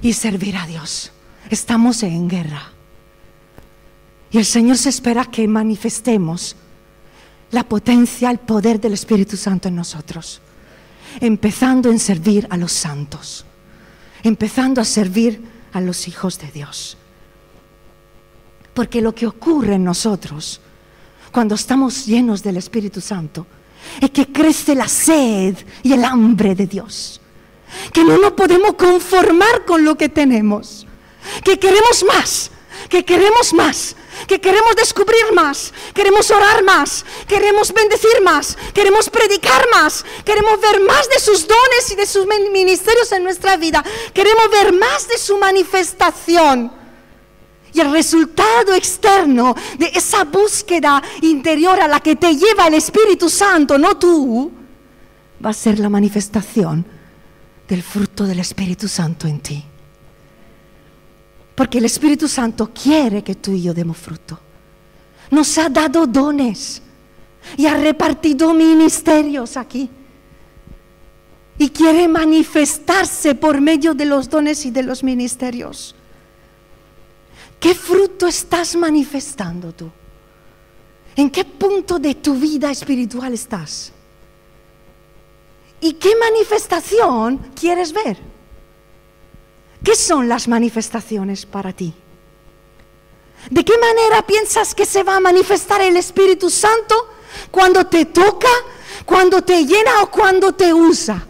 y 0.01 0.13
servir 0.13 0.57
a 0.57 0.65
Dios. 0.65 1.11
Estamos 1.49 2.03
en 2.03 2.27
guerra. 2.27 2.71
Y 4.31 4.37
el 4.37 4.45
Señor 4.45 4.77
se 4.77 4.89
espera 4.89 5.25
que 5.25 5.47
manifestemos 5.47 6.55
la 7.51 7.63
potencia, 7.63 8.29
el 8.29 8.39
poder 8.39 8.79
del 8.79 8.93
Espíritu 8.93 9.35
Santo 9.37 9.67
en 9.67 9.75
nosotros. 9.75 10.41
Empezando 11.19 11.89
en 11.89 11.99
servir 11.99 12.47
a 12.49 12.57
los 12.57 12.71
santos. 12.71 13.45
Empezando 14.23 14.81
a 14.81 14.85
servir 14.85 15.41
a 15.73 15.81
los 15.81 16.07
hijos 16.07 16.39
de 16.39 16.51
Dios. 16.51 16.97
Porque 18.73 19.01
lo 19.01 19.13
que 19.13 19.27
ocurre 19.27 19.75
en 19.75 19.83
nosotros 19.83 20.61
cuando 21.31 21.55
estamos 21.55 22.05
llenos 22.05 22.41
del 22.43 22.57
Espíritu 22.57 23.01
Santo 23.01 23.45
es 23.99 24.09
que 24.11 24.31
crece 24.31 24.75
la 24.75 24.87
sed 24.87 25.55
y 25.83 25.93
el 25.93 26.03
hambre 26.03 26.55
de 26.55 26.67
Dios. 26.67 27.21
Que 27.93 28.03
no 28.03 28.17
nos 28.17 28.31
podemos 28.33 28.73
conformar 28.73 29.65
con 29.65 29.83
lo 29.83 29.95
que 29.95 30.09
tenemos. 30.09 30.87
Que 31.43 31.59
queremos 31.59 32.03
más, 32.07 32.51
que 32.89 33.05
queremos 33.05 33.53
más, 33.53 33.95
que 34.27 34.39
queremos 34.39 34.75
descubrir 34.75 35.33
más, 35.33 35.73
queremos 35.93 36.29
orar 36.31 36.63
más, 36.63 37.05
queremos 37.27 37.73
bendecir 37.73 38.21
más, 38.23 38.57
queremos 38.73 39.09
predicar 39.09 39.65
más, 39.71 40.05
queremos 40.25 40.59
ver 40.59 40.81
más 40.81 41.09
de 41.09 41.19
sus 41.19 41.47
dones 41.47 41.91
y 41.91 41.95
de 41.95 42.05
sus 42.05 42.25
ministerios 42.25 43.11
en 43.11 43.23
nuestra 43.23 43.57
vida, 43.57 43.83
queremos 44.13 44.49
ver 44.51 44.73
más 44.73 45.07
de 45.07 45.17
su 45.17 45.37
manifestación. 45.37 46.71
Y 47.71 47.81
el 47.81 47.91
resultado 47.91 48.73
externo 48.73 49.55
de 49.77 49.91
esa 49.93 50.23
búsqueda 50.23 51.03
interior 51.21 51.79
a 51.79 51.87
la 51.87 51.99
que 51.99 52.15
te 52.15 52.35
lleva 52.35 52.67
el 52.67 52.73
Espíritu 52.73 53.29
Santo, 53.29 53.77
no 53.77 53.97
tú, 53.97 54.51
va 55.43 55.51
a 55.51 55.53
ser 55.53 55.79
la 55.79 55.89
manifestación 55.89 56.85
del 57.67 57.83
fruto 57.83 58.25
del 58.25 58.39
Espíritu 58.39 58.87
Santo 58.87 59.27
en 59.27 59.39
ti. 59.39 59.68
Porque 61.59 61.79
el 61.79 61.83
Espíritu 61.83 62.29
Santo 62.29 62.71
quiere 62.73 63.21
que 63.21 63.35
tú 63.35 63.51
y 63.51 63.63
yo 63.63 63.73
demos 63.73 63.97
fruto. 63.97 64.39
Nos 65.29 65.57
ha 65.57 65.67
dado 65.67 66.07
dones 66.07 66.81
y 67.57 67.65
ha 67.65 67.75
repartido 67.75 68.53
ministerios 68.53 69.57
aquí. 69.57 69.89
Y 71.57 71.69
quiere 71.71 72.07
manifestarse 72.07 73.35
por 73.35 73.59
medio 73.59 73.93
de 73.93 74.05
los 74.05 74.29
dones 74.29 74.65
y 74.65 74.71
de 74.71 74.83
los 74.83 75.03
ministerios. 75.03 75.95
¿Qué 77.59 77.75
fruto 77.75 78.25
estás 78.25 78.77
manifestando 78.77 79.73
tú? 79.73 79.91
¿En 81.13 81.29
qué 81.29 81.43
punto 81.43 81.99
de 81.99 82.15
tu 82.15 82.35
vida 82.35 82.71
espiritual 82.71 83.33
estás? 83.33 83.91
¿Y 85.81 85.91
qué 85.91 86.15
manifestación 86.15 87.37
quieres 87.53 87.91
ver? 87.91 88.28
¿Qué 89.83 89.95
son 89.95 90.27
las 90.27 90.47
manifestaciones 90.47 91.45
para 91.45 91.73
ti? 91.73 91.93
¿De 93.49 93.63
qué 93.63 93.73
manera 93.77 94.21
piensas 94.25 94.75
que 94.75 94.85
se 94.85 95.03
va 95.03 95.15
a 95.15 95.19
manifestar 95.21 95.81
el 95.81 95.95
Espíritu 95.95 96.49
Santo 96.49 96.95
cuando 97.49 97.85
te 97.85 98.05
toca, 98.05 98.49
cuando 99.05 99.41
te 99.41 99.65
llena 99.65 100.03
o 100.03 100.11
cuando 100.11 100.53
te 100.53 100.73
usa? 100.73 101.25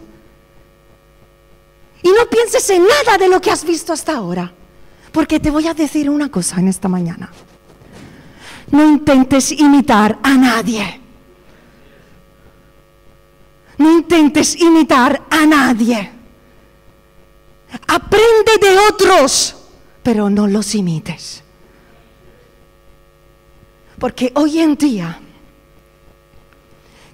Y 2.02 2.08
no 2.08 2.26
pienses 2.28 2.68
en 2.70 2.82
nada 2.86 3.18
de 3.18 3.28
lo 3.28 3.40
que 3.40 3.50
has 3.50 3.64
visto 3.64 3.92
hasta 3.92 4.16
ahora, 4.16 4.52
porque 5.12 5.38
te 5.38 5.50
voy 5.50 5.68
a 5.68 5.74
decir 5.74 6.10
una 6.10 6.30
cosa 6.30 6.58
en 6.58 6.68
esta 6.68 6.88
mañana. 6.88 7.30
No 8.70 8.84
intentes 8.84 9.52
imitar 9.52 10.18
a 10.22 10.34
nadie. 10.34 11.00
No 13.78 13.90
intentes 13.92 14.56
imitar 14.56 15.22
a 15.30 15.46
nadie. 15.46 16.19
Aprende 17.86 18.58
de 18.60 18.78
otros, 18.90 19.56
pero 20.02 20.30
no 20.30 20.46
los 20.46 20.74
imites. 20.74 21.42
Porque 23.98 24.32
hoy 24.34 24.60
en 24.60 24.76
día 24.76 25.20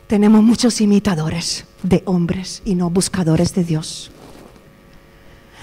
tenemos 0.07 0.43
muchos 0.43 0.81
imitadores 0.81 1.65
de 1.83 2.03
hombres 2.07 2.63
y 2.65 2.75
no 2.75 2.91
buscadores 2.91 3.55
de 3.55 3.65
Dios. 3.65 4.11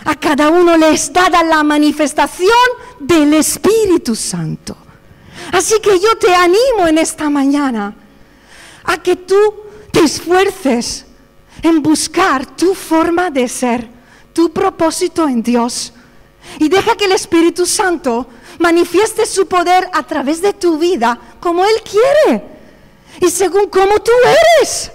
A 0.05 0.15
cada 0.15 0.50
uno 0.50 0.77
le 0.77 0.91
es 0.91 1.13
dada 1.13 1.43
la 1.43 1.63
manifestación 1.63 2.50
del 3.00 3.33
Espíritu 3.33 4.15
Santo. 4.15 4.75
Así 5.51 5.75
que 5.81 6.00
yo 6.00 6.17
te 6.17 6.33
animo 6.35 6.88
en 6.88 6.97
esta 6.97 7.29
mañana 7.29 7.95
a 8.83 8.97
que 9.01 9.15
tú 9.15 9.35
te 9.91 10.01
esfuerces 10.01 11.05
en 11.62 11.81
buscar 11.81 12.45
tu 12.55 12.73
forma 12.75 13.29
de 13.29 13.47
ser, 13.47 13.88
tu 14.33 14.51
propósito 14.51 15.27
en 15.27 15.43
Dios. 15.43 15.93
Y 16.59 16.69
deja 16.69 16.95
que 16.95 17.05
el 17.05 17.13
Espíritu 17.13 17.65
Santo 17.65 18.27
manifieste 18.59 19.25
su 19.25 19.47
poder 19.47 19.89
a 19.93 20.03
través 20.03 20.41
de 20.41 20.53
tu 20.53 20.77
vida 20.77 21.17
como 21.39 21.63
Él 21.65 21.81
quiere 21.83 22.53
y 23.21 23.29
según 23.29 23.69
cómo 23.69 23.99
tú 23.99 24.11
eres. 24.59 24.91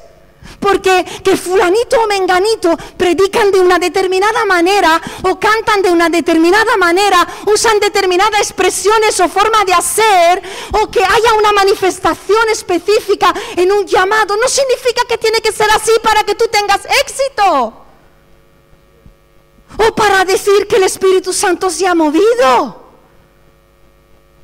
Porque 0.60 1.04
que 1.22 1.36
fulanito 1.36 1.96
o 2.02 2.06
menganito 2.06 2.76
predican 2.96 3.52
de 3.52 3.60
una 3.60 3.78
determinada 3.78 4.44
manera 4.44 5.00
o 5.22 5.38
cantan 5.38 5.82
de 5.82 5.90
una 5.90 6.08
determinada 6.08 6.76
manera, 6.76 7.26
usan 7.46 7.78
determinadas 7.78 8.40
expresiones 8.40 9.20
o 9.20 9.28
forma 9.28 9.64
de 9.64 9.74
hacer 9.74 10.42
o 10.72 10.90
que 10.90 11.04
haya 11.04 11.34
una 11.38 11.52
manifestación 11.52 12.48
específica 12.50 13.32
en 13.56 13.70
un 13.70 13.86
llamado, 13.86 14.36
no 14.36 14.48
significa 14.48 15.02
que 15.08 15.18
tiene 15.18 15.40
que 15.40 15.52
ser 15.52 15.70
así 15.70 15.92
para 16.02 16.24
que 16.24 16.34
tú 16.34 16.46
tengas 16.50 16.80
éxito. 17.02 17.87
O 19.76 19.94
para 19.94 20.24
decir 20.24 20.66
que 20.66 20.76
el 20.76 20.84
Espíritu 20.84 21.32
Santo 21.32 21.70
se 21.70 21.86
ha 21.86 21.94
movido. 21.94 22.88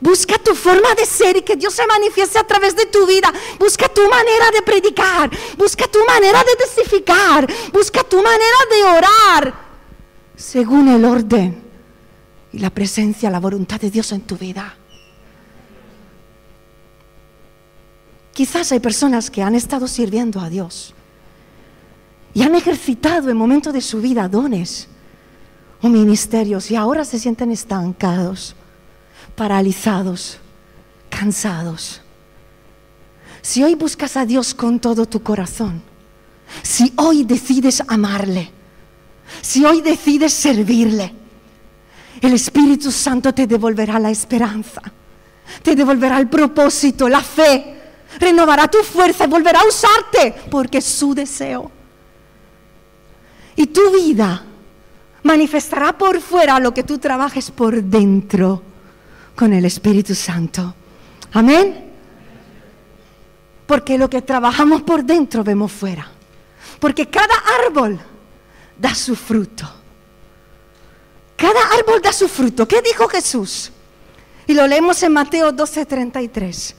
Busca 0.01 0.37
tu 0.37 0.55
forma 0.55 0.95
de 0.95 1.07
ser 1.07 1.39
y 1.39 1.43
que 1.43 1.57
Dios 1.57 1.73
se 1.73 1.87
manifieste 1.87 2.39
a 2.39 2.47
través 2.47 2.77
de 2.77 2.85
tu 2.87 3.07
vida. 3.07 3.33
Busca 3.59 3.89
tu 3.89 4.03
manera 4.03 4.51
de 4.53 4.61
predicar. 4.61 5.31
Busca 5.57 5.87
tu 5.87 6.05
manera 6.05 6.45
de 6.45 6.57
testificar. 6.57 7.51
Busca 7.73 8.05
tu 8.05 8.17
manera 8.17 8.59
de 8.71 8.85
orar. 8.85 9.55
Según 10.37 10.89
el 10.89 11.05
orden 11.07 11.63
y 12.53 12.59
la 12.59 12.69
presencia, 12.71 13.31
la 13.31 13.41
voluntad 13.41 13.81
de 13.81 13.91
Dios 13.91 14.13
en 14.13 14.21
tu 14.21 14.37
vida. 14.37 14.77
Quizás 18.35 18.73
hay 18.73 18.81
personas 18.81 19.31
que 19.31 19.43
han 19.43 19.55
estado 19.55 19.89
sirviendo 19.89 20.41
a 20.41 20.51
Dios 20.51 20.93
y 22.35 22.43
han 22.43 22.55
ejercitado 22.55 23.31
en 23.31 23.37
momentos 23.37 23.73
de 23.73 23.81
su 23.81 24.01
vida 24.01 24.29
dones 24.29 24.89
o 25.85 25.89
ministerios 25.91 26.71
y 26.71 26.77
ahora 26.77 27.05
se 27.05 27.19
sienten 27.19 27.51
estancados 27.51 28.57
paralizados, 29.37 30.39
cansados. 31.11 32.01
Si 33.43 33.63
hoy 33.63 33.75
buscas 33.75 34.17
a 34.17 34.25
Dios 34.25 34.55
con 34.55 34.81
todo 34.81 35.05
tu 35.05 35.23
corazón, 35.23 35.83
si 36.63 36.91
hoy 36.97 37.25
decides 37.25 37.83
amarle, 37.87 38.51
si 39.43 39.67
hoy 39.67 39.83
decides 39.83 40.33
servirle, 40.33 41.13
el 42.23 42.33
Espíritu 42.33 42.91
Santo 42.91 43.35
te 43.35 43.47
devolverá 43.47 43.99
la 43.99 44.11
esperanza, 44.11 44.81
te 45.63 45.77
devolverá 45.77 46.19
el 46.19 46.29
propósito, 46.29 47.11
la 47.11 47.21
fe, 47.21 47.79
renovará 48.19 48.69
tu 48.69 48.79
fuerza 48.79 49.25
y 49.25 49.29
volverá 49.29 49.61
a 49.61 49.69
usarte 49.69 50.35
porque 50.51 50.79
es 50.79 50.85
su 50.87 51.15
deseo. 51.15 51.71
Y 53.55 53.67
tu 53.67 53.91
vida 53.93 54.47
manifestará 55.25 55.97
por 55.99 56.21
fuera 56.21 56.61
lo 56.61 56.73
que 56.73 56.85
tú 56.85 56.99
trabajes 56.99 57.51
por 57.51 57.83
dentro 57.83 58.63
con 59.35 59.53
el 59.53 59.65
Espíritu 59.65 60.15
Santo. 60.15 60.75
Amén. 61.33 61.91
Porque 63.67 63.99
lo 63.99 64.09
que 64.09 64.23
trabajamos 64.23 64.83
por 64.83 65.03
dentro 65.03 65.43
vemos 65.43 65.73
fuera. 65.73 66.07
Porque 66.79 67.09
cada 67.09 67.35
árbol 67.67 67.99
da 68.79 68.95
su 68.95 69.17
fruto. 69.17 69.69
Cada 71.37 71.61
árbol 71.79 72.01
da 72.01 72.13
su 72.13 72.29
fruto. 72.29 72.69
¿Qué 72.69 72.83
dijo 72.83 73.09
Jesús? 73.09 73.73
Y 74.47 74.53
lo 74.53 74.67
leemos 74.67 75.03
en 75.03 75.13
Mateo 75.13 75.53
12:33. 75.53 76.75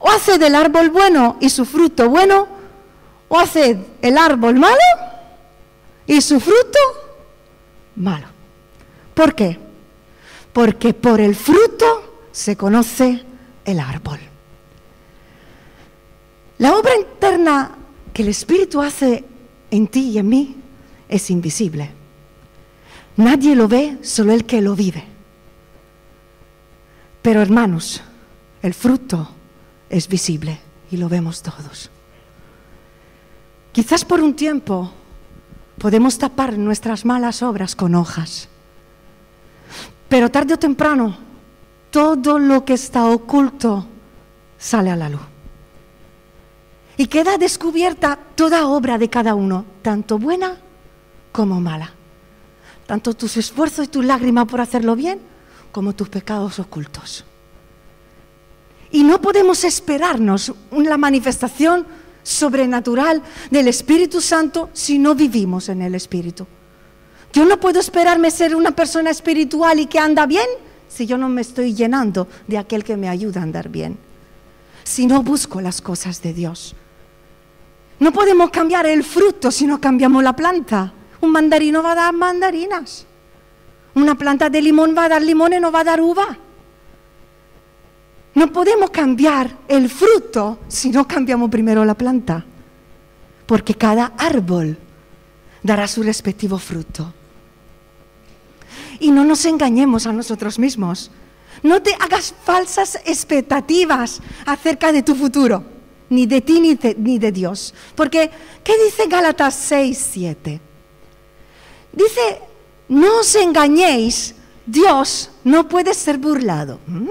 O 0.00 0.10
hace 0.10 0.38
del 0.38 0.54
árbol 0.56 0.90
bueno 0.90 1.38
y 1.40 1.48
su 1.48 1.64
fruto 1.64 2.10
bueno, 2.10 2.48
o 3.28 3.38
hace 3.38 3.78
el 4.02 4.18
árbol 4.18 4.56
malo 4.56 4.76
y 6.06 6.20
su 6.20 6.40
fruto 6.40 6.78
malo. 7.96 8.26
¿Por 9.14 9.34
qué? 9.34 9.58
porque 10.54 10.94
por 10.94 11.20
el 11.20 11.34
fruto 11.34 12.28
se 12.30 12.56
conoce 12.56 13.22
el 13.64 13.80
árbol. 13.80 14.20
La 16.58 16.78
obra 16.78 16.92
interna 16.96 17.76
que 18.14 18.22
el 18.22 18.28
Espíritu 18.28 18.80
hace 18.80 19.24
en 19.72 19.88
ti 19.88 20.10
y 20.10 20.18
en 20.18 20.28
mí 20.28 20.56
es 21.08 21.28
invisible. 21.30 21.90
Nadie 23.16 23.56
lo 23.56 23.66
ve, 23.66 23.98
solo 24.02 24.32
el 24.32 24.46
que 24.46 24.62
lo 24.62 24.76
vive. 24.76 25.04
Pero 27.20 27.42
hermanos, 27.42 28.00
el 28.62 28.74
fruto 28.74 29.28
es 29.90 30.06
visible 30.06 30.60
y 30.92 30.96
lo 30.98 31.08
vemos 31.08 31.42
todos. 31.42 31.90
Quizás 33.72 34.04
por 34.04 34.20
un 34.20 34.36
tiempo 34.36 34.92
podemos 35.78 36.18
tapar 36.18 36.56
nuestras 36.58 37.04
malas 37.04 37.42
obras 37.42 37.76
con 37.76 37.94
hojas 37.94 38.48
pero 40.14 40.30
tarde 40.30 40.54
o 40.54 40.58
temprano, 40.58 41.16
todo 41.90 42.38
lo 42.38 42.64
que 42.64 42.74
está 42.74 43.06
oculto 43.06 43.84
sale 44.56 44.90
a 44.90 44.94
la 44.94 45.08
luz. 45.08 45.26
Y 46.96 47.08
queda 47.08 47.36
descubierta 47.36 48.16
toda 48.36 48.68
obra 48.68 48.96
de 48.96 49.10
cada 49.10 49.34
uno, 49.34 49.64
tanto 49.82 50.16
buena 50.16 50.56
como 51.32 51.60
mala. 51.60 51.90
Tanto 52.86 53.14
tus 53.14 53.36
esfuerzos 53.36 53.86
y 53.86 53.88
tus 53.88 54.04
lágrimas 54.04 54.46
por 54.46 54.60
hacerlo 54.60 54.94
bien, 54.94 55.20
como 55.72 55.94
tus 55.94 56.08
pecados 56.08 56.60
ocultos. 56.60 57.24
Y 58.92 59.02
no 59.02 59.20
podemos 59.20 59.64
esperarnos 59.64 60.52
una 60.70 60.96
manifestación 60.96 61.86
sobrenatural 62.24 63.22
del 63.50 63.68
Espíritu 63.68 64.20
Santo 64.20 64.70
si 64.72 64.98
no 64.98 65.14
vivimos 65.14 65.68
en 65.68 65.82
el 65.82 65.94
Espíritu. 65.94 66.46
Yo 67.32 67.44
no 67.44 67.60
puedo 67.60 67.78
esperarme 67.78 68.32
ser 68.32 68.56
una 68.56 68.72
persona 68.72 69.10
espiritual 69.10 69.78
y 69.78 69.86
que 69.86 70.00
anda 70.00 70.26
bien 70.26 70.46
si 70.88 71.06
yo 71.06 71.18
no 71.18 71.28
me 71.28 71.42
estoy 71.42 71.74
llenando 71.74 72.26
de 72.46 72.58
aquel 72.58 72.82
que 72.82 72.96
me 72.96 73.08
ayuda 73.08 73.40
a 73.40 73.42
andar 73.44 73.68
bien. 73.68 73.98
Si 74.84 75.06
no 75.06 75.22
busco 75.22 75.60
las 75.60 75.80
cosas 75.80 76.22
de 76.22 76.32
Dios. 76.32 76.74
No 77.98 78.12
podemos 78.12 78.50
cambiar 78.50 78.86
el 78.86 79.04
fruto 79.04 79.50
si 79.50 79.66
no 79.66 79.80
cambiamos 79.80 80.22
la 80.22 80.34
planta. 80.34 80.92
Un 81.20 81.30
mandarino 81.30 81.82
va 81.82 81.92
a 81.92 81.96
dar 81.96 82.12
mandarinas. 82.12 83.06
Una 83.94 84.14
planta 84.14 84.50
de 84.50 84.60
limón 84.62 84.94
va 84.96 85.04
a 85.04 85.08
dar 85.08 85.22
limón 85.22 85.52
y 85.52 85.60
no 85.60 85.70
va 85.70 85.80
a 85.80 85.84
dar 85.84 86.00
uva. 86.00 86.38
No 88.44 88.52
podemos 88.52 88.90
cambiar 88.90 89.56
el 89.68 89.88
fruto 89.88 90.58
si 90.68 90.90
no 90.90 91.08
cambiamos 91.08 91.48
primero 91.48 91.82
la 91.82 91.94
planta. 91.94 92.44
Porque 93.46 93.74
cada 93.74 94.12
árbol 94.18 94.76
dará 95.62 95.88
su 95.88 96.02
respectivo 96.02 96.58
fruto. 96.58 97.10
Y 99.00 99.10
no 99.12 99.24
nos 99.24 99.46
engañemos 99.46 100.06
a 100.06 100.12
nosotros 100.12 100.58
mismos. 100.58 101.10
No 101.62 101.80
te 101.80 101.94
hagas 101.94 102.34
falsas 102.44 103.00
expectativas 103.06 104.20
acerca 104.44 104.92
de 104.92 105.02
tu 105.02 105.14
futuro, 105.14 105.64
ni 106.10 106.26
de 106.26 106.42
ti 106.42 106.60
ni 106.60 106.74
de, 107.18 107.32
Dios. 107.32 107.72
Porque, 107.94 108.30
¿qué 108.62 108.74
dice 108.84 109.06
Gálatas 109.08 109.54
6, 109.54 110.08
7? 110.12 110.60
Dice, 111.94 112.42
no 112.88 113.20
os 113.20 113.34
engañéis 113.36 114.34
Dios 114.66 115.30
no 115.44 115.66
puede 115.66 115.94
ser 115.94 116.18
burlado. 116.18 116.78
¿Mm? 116.86 117.08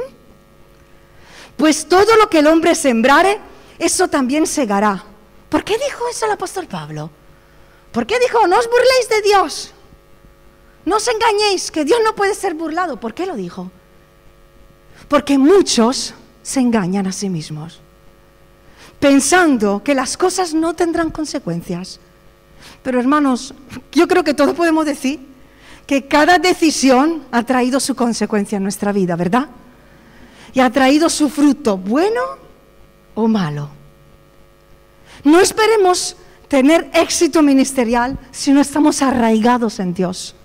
Pues 1.64 1.88
todo 1.88 2.18
lo 2.18 2.30
que 2.30 2.40
el 2.40 2.48
hombre 2.48 2.76
sembrare, 2.76 3.40
eso 3.80 4.10
también 4.10 4.46
segará. 4.46 5.02
¿Por 5.48 5.64
qué 5.64 5.76
dijo 5.76 6.04
eso 6.12 6.26
el 6.26 6.34
apóstol 6.34 6.68
Pablo? 6.68 7.10
¿Por 7.94 8.06
qué 8.06 8.20
dijo, 8.20 8.46
no 8.48 8.60
os 8.60 8.66
burléis 8.66 9.08
de 9.10 9.22
Dios? 9.22 9.72
No 10.84 10.98
os 10.98 11.08
engañéis, 11.08 11.72
que 11.72 11.86
Dios 11.86 12.02
no 12.04 12.16
puede 12.16 12.36
ser 12.36 12.54
burlado. 12.54 13.00
¿Por 13.00 13.14
qué 13.14 13.26
lo 13.26 13.38
dijo? 13.38 13.72
Porque 15.08 15.38
muchos 15.38 16.14
se 16.42 16.60
engañan 16.60 17.08
a 17.08 17.14
sí 17.14 17.30
mismos, 17.30 17.80
pensando 19.00 19.82
que 19.86 19.96
las 19.96 20.18
cosas 20.18 20.54
no 20.54 20.74
tendrán 20.74 21.12
consecuencias. 21.12 21.98
Pero 22.84 23.00
hermanos, 23.00 23.54
yo 23.94 24.06
creo 24.10 24.26
que 24.26 24.34
todos 24.34 24.54
podemos 24.54 24.86
decir 24.86 25.26
que 25.88 26.10
cada 26.10 26.40
decisión 26.40 27.24
ha 27.32 27.44
traído 27.44 27.80
su 27.80 27.96
consecuencia 27.96 28.58
en 28.58 28.64
nuestra 28.64 28.92
vida, 28.92 29.16
¿verdad? 29.16 29.48
Y 30.54 30.60
ha 30.60 30.70
traído 30.70 31.10
su 31.10 31.30
fruto, 31.30 31.78
bueno 31.78 32.22
o 33.16 33.28
malo. 33.28 33.70
No 35.24 35.40
esperemos 35.40 36.16
tener 36.48 36.90
éxito 36.94 37.42
ministerial 37.42 38.18
si 38.32 38.52
no 38.52 38.62
estamos 38.62 39.02
arraigados 39.02 39.80
en 39.80 39.94
Dios. 39.94 40.36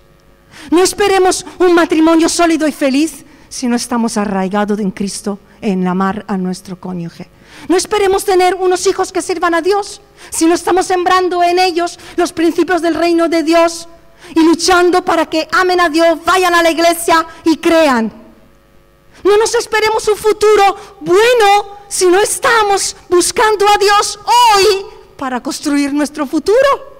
No 0.71 0.83
esperemos 0.83 1.45
un 1.59 1.73
matrimonio 1.73 2.29
sólido 2.29 2.67
y 2.67 2.71
feliz 2.71 3.25
si 3.49 3.67
no 3.67 3.75
estamos 3.75 4.17
arraigados 4.17 4.79
en 4.79 4.91
Cristo 4.91 5.39
en 5.61 5.87
amar 5.87 6.25
a 6.27 6.37
nuestro 6.37 6.79
cónyuge. 6.79 7.29
No 7.67 7.75
esperemos 7.75 8.23
tener 8.23 8.55
unos 8.55 8.87
hijos 8.87 9.11
que 9.11 9.21
sirvan 9.21 9.53
a 9.53 9.61
Dios 9.61 10.01
si 10.29 10.45
no 10.45 10.53
estamos 10.53 10.85
sembrando 10.85 11.43
en 11.43 11.59
ellos 11.59 11.99
los 12.15 12.31
principios 12.31 12.81
del 12.81 12.95
reino 12.95 13.27
de 13.27 13.43
Dios 13.43 13.87
y 14.35 14.43
luchando 14.43 15.03
para 15.03 15.25
que 15.25 15.47
amen 15.51 15.79
a 15.79 15.89
Dios, 15.89 16.19
vayan 16.25 16.53
a 16.53 16.63
la 16.63 16.71
iglesia 16.71 17.25
y 17.43 17.57
crean. 17.57 18.18
No 19.23 19.37
nos 19.37 19.53
esperemos 19.55 20.07
un 20.07 20.17
futuro 20.17 20.75
bueno 21.01 21.77
si 21.87 22.05
no 22.07 22.19
estamos 22.19 22.95
buscando 23.09 23.67
a 23.67 23.77
Dios 23.77 24.19
hoy 24.25 24.85
para 25.17 25.41
construir 25.41 25.93
nuestro 25.93 26.25
futuro. 26.25 26.99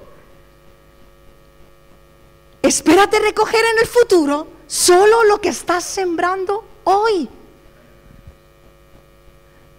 Espérate 2.62 3.18
recoger 3.18 3.64
en 3.64 3.78
el 3.78 3.86
futuro 3.86 4.46
solo 4.66 5.24
lo 5.24 5.40
que 5.40 5.48
estás 5.48 5.84
sembrando 5.84 6.64
hoy. 6.84 7.28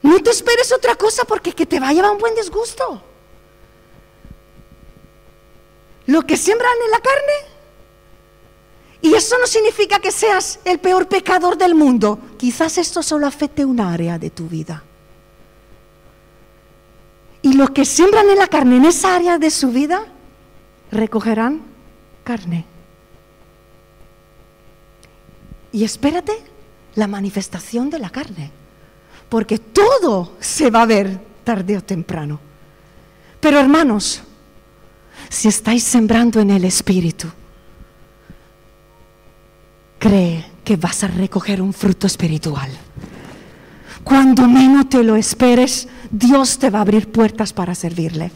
No 0.01 0.21
te 0.23 0.31
esperes 0.31 0.71
otra 0.71 0.95
cosa 0.95 1.25
porque 1.25 1.53
que 1.53 1.65
te 1.65 1.79
va 1.79 1.89
a 1.89 1.93
llevar 1.93 2.11
un 2.11 2.17
buen 2.17 2.33
disgusto. 2.33 3.03
Lo 6.07 6.23
que 6.23 6.37
siembran 6.37 6.73
en 6.83 6.91
la 6.91 6.99
carne. 6.99 7.51
Y 9.03 9.13
eso 9.13 9.37
no 9.37 9.47
significa 9.47 9.99
que 9.99 10.11
seas 10.11 10.59
el 10.65 10.79
peor 10.79 11.07
pecador 11.07 11.57
del 11.57 11.75
mundo. 11.75 12.19
Quizás 12.41 12.79
esto 12.79 13.03
solo 13.03 13.27
afecte 13.27 13.63
un 13.63 13.79
área 13.79 14.17
de 14.17 14.31
tu 14.31 14.47
vida. 14.47 14.81
Y 17.43 17.53
lo 17.53 17.71
que 17.71 17.85
siembran 17.85 18.27
en 18.31 18.39
la 18.39 18.47
carne, 18.47 18.77
en 18.77 18.85
esa 18.85 19.15
área 19.15 19.37
de 19.37 19.51
su 19.51 19.71
vida, 19.71 20.07
recogerán 20.91 21.61
carne. 22.23 22.65
Y 25.71 25.83
espérate 25.83 26.33
la 26.95 27.05
manifestación 27.05 27.91
de 27.91 27.99
la 27.99 28.09
carne, 28.09 28.49
porque 29.29 29.59
todo 29.59 30.33
se 30.39 30.71
va 30.71 30.81
a 30.81 30.87
ver 30.87 31.19
tarde 31.43 31.77
o 31.77 31.83
temprano. 31.83 32.39
Pero 33.39 33.59
hermanos, 33.59 34.23
si 35.29 35.47
estáis 35.47 35.83
sembrando 35.83 36.39
en 36.39 36.49
el 36.49 36.65
Espíritu, 36.65 37.27
cree 39.99 40.50
que 40.63 40.75
vas 40.77 41.03
a 41.03 41.07
recoger 41.07 41.61
un 41.61 41.73
fruto 41.73 42.07
espiritual. 42.07 42.69
Cuando 44.03 44.47
menos 44.47 44.89
te 44.89 45.03
lo 45.03 45.15
esperes, 45.15 45.87
Dios 46.09 46.57
te 46.57 46.69
va 46.69 46.79
a 46.79 46.81
abrir 46.81 47.11
puertas 47.11 47.53
para 47.53 47.75
servirle. 47.75 48.31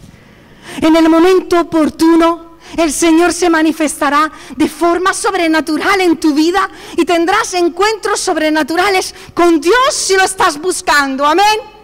En 0.82 0.96
el 0.96 1.10
momento 1.10 1.60
oportuno, 1.60 2.56
el 2.78 2.92
Señor 2.92 3.34
se 3.34 3.50
manifestará 3.50 4.32
de 4.56 4.68
forma 4.68 5.14
sobrenatural 5.14 6.02
en 6.02 6.18
tu 6.18 6.34
vida 6.34 6.70
y 6.98 7.06
tendrás 7.06 7.54
encuentros 7.54 8.20
sobrenaturales 8.20 9.14
con 9.34 9.62
Dios 9.62 9.94
si 9.94 10.16
lo 10.16 10.24
estás 10.24 10.60
buscando. 10.60 11.26
Amén. 11.26 11.76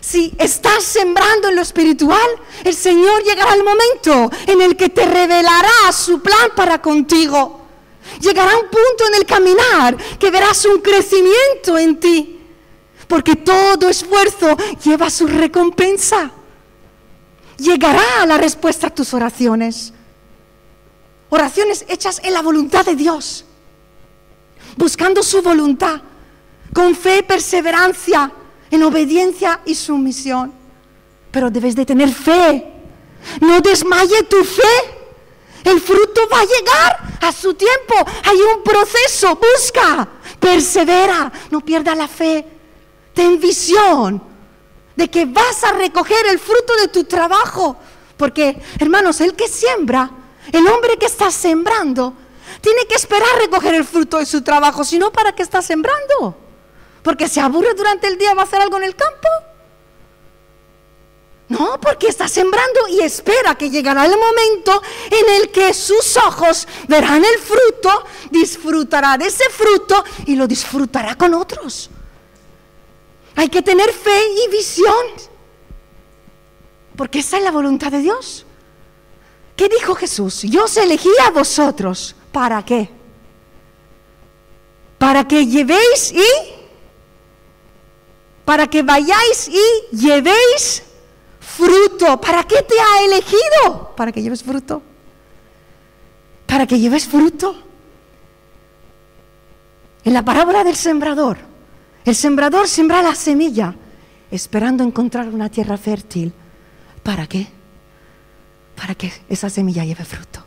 Si 0.00 0.34
estás 0.38 0.84
sembrando 0.84 1.48
en 1.48 1.56
lo 1.56 1.62
espiritual, 1.62 2.28
el 2.64 2.74
Señor 2.74 3.24
llegará 3.24 3.52
al 3.52 3.64
momento 3.64 4.30
en 4.46 4.62
el 4.62 4.76
que 4.76 4.88
te 4.88 5.04
revelará 5.04 5.92
su 5.92 6.20
plan 6.20 6.50
para 6.54 6.80
contigo. 6.80 7.65
Llegará 8.20 8.56
un 8.56 8.68
punto 8.68 9.06
en 9.08 9.14
el 9.14 9.26
caminar 9.26 9.96
que 10.18 10.30
verás 10.30 10.64
un 10.64 10.80
crecimiento 10.80 11.78
en 11.78 12.00
ti, 12.00 12.40
porque 13.08 13.36
todo 13.36 13.88
esfuerzo 13.88 14.56
lleva 14.82 15.10
su 15.10 15.26
recompensa 15.26 16.32
llegará 17.58 18.26
la 18.26 18.38
respuesta 18.38 18.88
a 18.88 18.94
tus 18.94 19.14
oraciones. 19.14 19.92
Oraciones 21.28 21.84
hechas 21.88 22.20
en 22.22 22.34
la 22.34 22.42
voluntad 22.42 22.84
de 22.84 22.94
Dios, 22.94 23.44
buscando 24.76 25.22
su 25.22 25.42
voluntad, 25.42 26.00
con 26.72 26.94
fe, 26.94 27.22
perseverancia, 27.22 28.30
en 28.70 28.82
obediencia 28.82 29.60
y 29.64 29.74
sumisión. 29.74 30.52
Pero 31.30 31.50
debes 31.50 31.74
de 31.74 31.84
tener 31.84 32.10
fe. 32.10 32.72
No 33.40 33.60
desmaye 33.60 34.22
tu 34.24 34.44
fe. 34.44 34.95
El 35.66 35.80
fruto 35.80 36.28
va 36.32 36.38
a 36.38 36.44
llegar 36.44 37.18
a 37.22 37.32
su 37.32 37.54
tiempo. 37.54 37.94
Hay 38.22 38.40
un 38.40 38.62
proceso. 38.62 39.36
Busca, 39.36 40.08
persevera, 40.38 41.32
no 41.50 41.60
pierda 41.60 41.92
la 41.96 42.06
fe. 42.06 42.46
Ten 43.12 43.40
visión 43.40 44.22
de 44.94 45.10
que 45.10 45.24
vas 45.24 45.64
a 45.64 45.72
recoger 45.72 46.24
el 46.28 46.38
fruto 46.38 46.76
de 46.76 46.86
tu 46.86 47.02
trabajo. 47.02 47.76
Porque, 48.16 48.62
hermanos, 48.78 49.20
el 49.20 49.34
que 49.34 49.48
siembra, 49.48 50.08
el 50.52 50.64
hombre 50.68 50.96
que 50.98 51.06
está 51.06 51.32
sembrando, 51.32 52.14
tiene 52.60 52.86
que 52.86 52.94
esperar 52.94 53.28
recoger 53.40 53.74
el 53.74 53.84
fruto 53.84 54.18
de 54.18 54.26
su 54.26 54.42
trabajo, 54.42 54.84
si 54.84 54.98
no, 54.98 55.10
¿para 55.10 55.34
qué 55.34 55.42
está 55.42 55.62
sembrando? 55.62 56.36
Porque 57.02 57.28
se 57.28 57.40
aburre 57.40 57.74
durante 57.74 58.06
el 58.06 58.18
día, 58.18 58.34
va 58.34 58.42
a 58.42 58.44
hacer 58.44 58.60
algo 58.60 58.76
en 58.76 58.84
el 58.84 58.94
campo. 58.94 59.28
No, 61.48 61.80
porque 61.80 62.08
está 62.08 62.26
sembrando 62.26 62.88
y 62.88 63.00
espera 63.00 63.54
que 63.54 63.70
llegará 63.70 64.04
el 64.04 64.16
momento 64.18 64.82
en 65.10 65.34
el 65.40 65.50
que 65.52 65.72
sus 65.72 66.16
ojos 66.16 66.66
verán 66.88 67.24
el 67.24 67.38
fruto, 67.38 68.04
disfrutará 68.30 69.16
de 69.16 69.26
ese 69.26 69.48
fruto 69.50 70.02
y 70.26 70.34
lo 70.34 70.48
disfrutará 70.48 71.14
con 71.14 71.34
otros. 71.34 71.88
Hay 73.36 73.48
que 73.48 73.62
tener 73.62 73.92
fe 73.92 74.20
y 74.44 74.50
visión. 74.50 75.06
Porque 76.96 77.20
esa 77.20 77.36
es 77.36 77.44
la 77.44 77.52
voluntad 77.52 77.92
de 77.92 77.98
Dios. 78.00 78.44
¿Qué 79.54 79.68
dijo 79.68 79.94
Jesús? 79.94 80.42
Yo 80.42 80.64
os 80.64 80.76
elegí 80.76 81.10
a 81.26 81.30
vosotros. 81.30 82.16
¿Para 82.32 82.64
qué? 82.64 82.88
Para 84.98 85.28
que 85.28 85.46
llevéis 85.46 86.12
y... 86.12 86.26
Para 88.44 88.66
que 88.66 88.82
vayáis 88.82 89.48
y 89.48 89.96
llevéis 89.96 90.85
fruto. 91.46 92.20
¿Para 92.20 92.42
qué 92.42 92.62
te 92.62 92.74
ha 92.74 93.04
elegido? 93.04 93.94
Para 93.96 94.10
que 94.10 94.20
lleves 94.20 94.42
fruto. 94.42 94.82
Para 96.46 96.66
que 96.66 96.78
lleves 96.78 97.06
fruto. 97.06 97.62
En 100.04 100.12
la 100.12 100.24
parábola 100.24 100.64
del 100.64 100.76
sembrador, 100.76 101.38
el 102.04 102.14
sembrador 102.14 102.68
siembra 102.68 103.02
la 103.02 103.14
semilla 103.14 103.74
esperando 104.30 104.84
encontrar 104.84 105.28
una 105.28 105.48
tierra 105.48 105.76
fértil. 105.76 106.32
¿Para 107.02 107.26
qué? 107.26 107.46
Para 108.76 108.94
que 108.94 109.12
esa 109.28 109.48
semilla 109.48 109.84
lleve 109.84 110.04
fruto. 110.04 110.44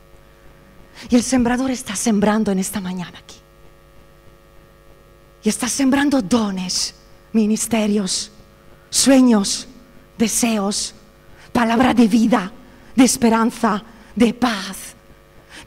Y 1.09 1.15
el 1.15 1.23
sembrador 1.23 1.71
está 1.71 1.95
sembrando 1.95 2.51
en 2.51 2.59
esta 2.59 2.81
mañana 2.81 3.17
aquí. 3.17 3.37
Y 5.43 5.49
está 5.49 5.69
sembrando 5.69 6.21
dones, 6.21 6.95
ministerios, 7.31 8.31
sueños, 8.89 9.68
deseos, 10.19 10.93
palabra 11.51 11.93
de 11.93 12.07
vida, 12.07 12.51
de 12.95 13.03
esperanza, 13.05 13.81
de 14.13 14.33
paz. 14.33 14.93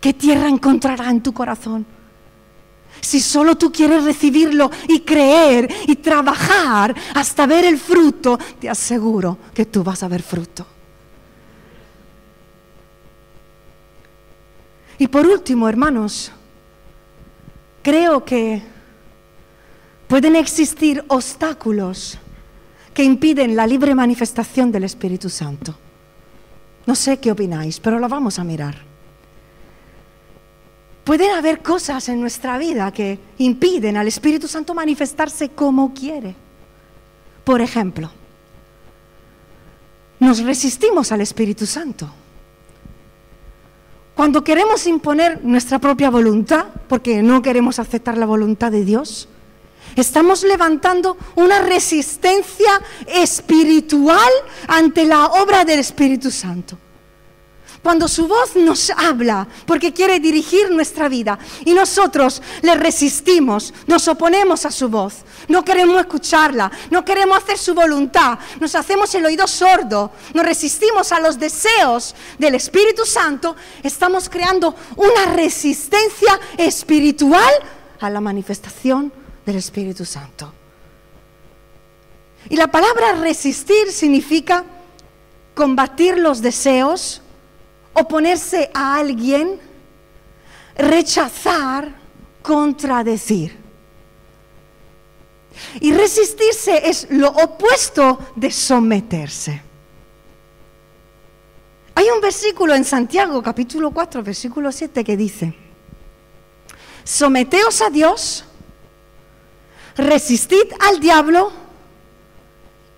¿Qué 0.01 0.13
tierra 0.13 0.49
encontrará 0.49 1.11
en 1.11 1.23
tu 1.23 1.33
corazón? 1.33 1.87
Si 3.01 3.19
solo 3.19 3.57
tú 3.57 3.73
quieres 3.73 4.05
recibirlo 4.05 4.71
y 4.89 5.01
creer 5.01 5.69
y 5.89 5.97
trabajar 5.97 6.95
hasta 7.15 7.47
ver 7.47 7.65
el 7.65 7.79
fruto, 7.79 8.39
te 8.61 8.69
aseguro 8.69 9.39
que 9.55 9.65
tú 9.65 9.83
vas 9.83 10.03
a 10.03 10.09
ver 10.09 10.23
fruto. 10.23 10.67
Y 14.99 15.09
por 15.09 15.27
último, 15.27 15.69
hermanos, 15.69 16.31
creo 17.83 18.25
que 18.25 18.63
pueden 20.07 20.37
existir 20.37 21.03
obstáculos 21.09 22.19
que 22.95 23.05
impiden 23.05 23.57
la 23.57 23.67
libre 23.67 23.95
manifestación 23.95 24.71
del 24.71 24.85
Espíritu 24.85 25.29
Santo. 25.29 25.75
No 26.87 26.95
sé 26.95 27.19
qué 27.19 27.31
opináis, 27.31 27.81
pero 27.81 27.99
lo 27.99 28.09
vamos 28.09 28.39
a 28.39 28.45
mirar 28.45 28.93
pueden 31.05 31.31
haber 31.33 31.63
cosas 31.63 32.09
en 32.09 32.21
nuestra 32.21 32.59
vida 32.59 32.93
que 32.93 33.19
impiden 33.39 33.97
al 33.97 34.09
Espíritu 34.09 34.49
Santo 34.49 34.75
manifestarse 34.75 35.51
como 35.51 35.93
quiere. 35.93 36.35
Por 37.45 37.61
ejemplo, 37.61 38.11
nos 40.21 40.41
resistimos 40.41 41.11
al 41.11 41.21
Espíritu 41.21 41.67
Santo. 41.67 42.09
Cuando 44.15 44.45
queremos 44.45 44.87
imponer 44.87 45.45
nuestra 45.45 45.79
propia 45.79 46.11
voluntad, 46.11 46.67
porque 46.89 47.23
no 47.23 47.43
queremos 47.43 47.79
aceptar 47.79 48.17
la 48.17 48.27
voluntad 48.27 48.71
de 48.71 48.85
Dios, 48.85 49.29
estamos 49.97 50.43
levantando 50.43 51.17
una 51.35 51.61
resistencia 51.61 52.81
espiritual 53.07 54.33
ante 54.69 55.05
la 55.05 55.27
obra 55.27 55.65
del 55.65 55.81
Espíritu 55.81 56.31
Santo. 56.31 56.79
Cuando 57.83 58.07
su 58.07 58.29
voz 58.29 58.55
nos 58.55 58.91
habla 58.91 59.47
porque 59.67 59.93
quiere 59.93 60.21
dirigir 60.21 60.71
nuestra 60.71 61.09
vida 61.09 61.37
y 61.65 61.75
nosotros 61.75 62.41
le 62.63 62.77
resistimos, 62.77 63.75
nos 63.89 64.07
oponemos 64.07 64.65
a 64.65 64.71
su 64.71 64.89
voz, 64.89 65.17
no 65.49 65.65
queremos 65.65 66.01
escucharla, 66.01 66.71
no 66.93 67.05
queremos 67.05 67.39
hacer 67.39 67.59
su 67.59 67.75
voluntad, 67.75 68.39
nos 68.61 68.77
hacemos 68.77 69.13
el 69.17 69.27
oído 69.27 69.49
sordo, 69.49 70.13
nos 70.33 70.47
resistimos 70.47 71.11
a 71.11 71.19
los 71.19 71.41
deseos 71.41 72.15
del 72.39 72.55
Espíritu 72.55 73.05
Santo, 73.05 73.57
estamos 73.83 74.29
creando 74.29 74.77
una 74.95 75.33
resistencia 75.33 76.39
espiritual 76.57 77.53
a 77.99 78.09
la 78.11 78.21
manifestación 78.21 79.13
del 79.45 79.57
Espíritu 79.57 80.05
Santo. 80.05 80.53
Y 82.49 82.57
la 82.57 82.69
palabra 82.69 83.15
resistir 83.15 83.91
significa 83.93 84.65
combatir 85.55 86.19
los 86.19 86.41
deseos, 86.43 87.23
oponerse 87.93 88.71
a 88.75 88.97
alguien, 88.97 89.61
rechazar, 90.77 91.95
contradecir. 92.43 93.61
Y 95.81 95.93
resistirse 95.93 96.89
es 96.89 97.07
lo 97.11 97.29
opuesto 97.29 98.19
de 98.35 98.51
someterse. 98.51 99.63
Hay 101.95 102.07
un 102.09 102.21
versículo 102.21 102.75
en 102.75 102.85
Santiago, 102.85 103.43
capítulo 103.43 103.91
4, 103.91 104.23
versículo 104.23 104.73
7, 104.73 105.05
que 105.05 105.17
dice, 105.17 105.55
someteos 107.05 107.83
a 107.83 107.91
Dios, 107.91 108.45
resistid 109.97 110.65
al 110.81 111.01
diablo 111.01 111.53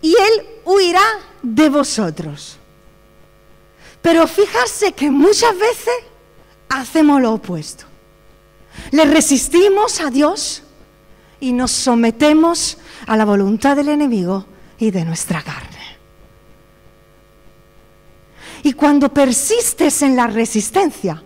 y 0.00 0.11
él 0.11 0.46
huirá 0.64 1.04
de 1.42 1.68
vosotros. 1.68 2.59
Pero 4.02 4.26
fijarse 4.26 4.92
que 4.92 5.11
muchas 5.11 5.59
veces 5.59 5.94
hacemos 6.68 7.20
lo 7.22 7.33
opuesto. 7.33 7.85
Le 8.90 9.04
resistimos 9.04 10.00
a 10.00 10.11
Dios 10.11 10.62
y 11.40 11.52
nos 11.52 11.70
sometemos 11.70 12.78
a 13.07 13.16
la 13.16 13.24
voluntad 13.24 13.76
del 13.76 13.88
enemigo 13.88 14.44
y 14.78 14.90
de 14.90 15.04
nuestra 15.04 15.42
carne. 15.42 15.70
Y 18.62 18.72
cuando 18.72 19.09
persistes 19.09 20.02
en 20.02 20.16
la 20.16 20.26
resistencia, 20.26 21.22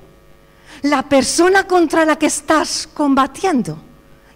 la 0.82 1.08
persona 1.08 1.64
contra 1.66 2.04
la 2.04 2.16
que 2.16 2.26
estás 2.26 2.88
combatiendo 2.92 3.78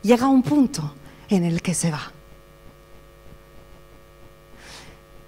llega 0.02 0.26
a 0.26 0.30
un 0.30 0.42
punto 0.42 0.94
en 1.36 1.44
el 1.44 1.62
que 1.62 1.74
se 1.74 1.90
va. 1.90 2.12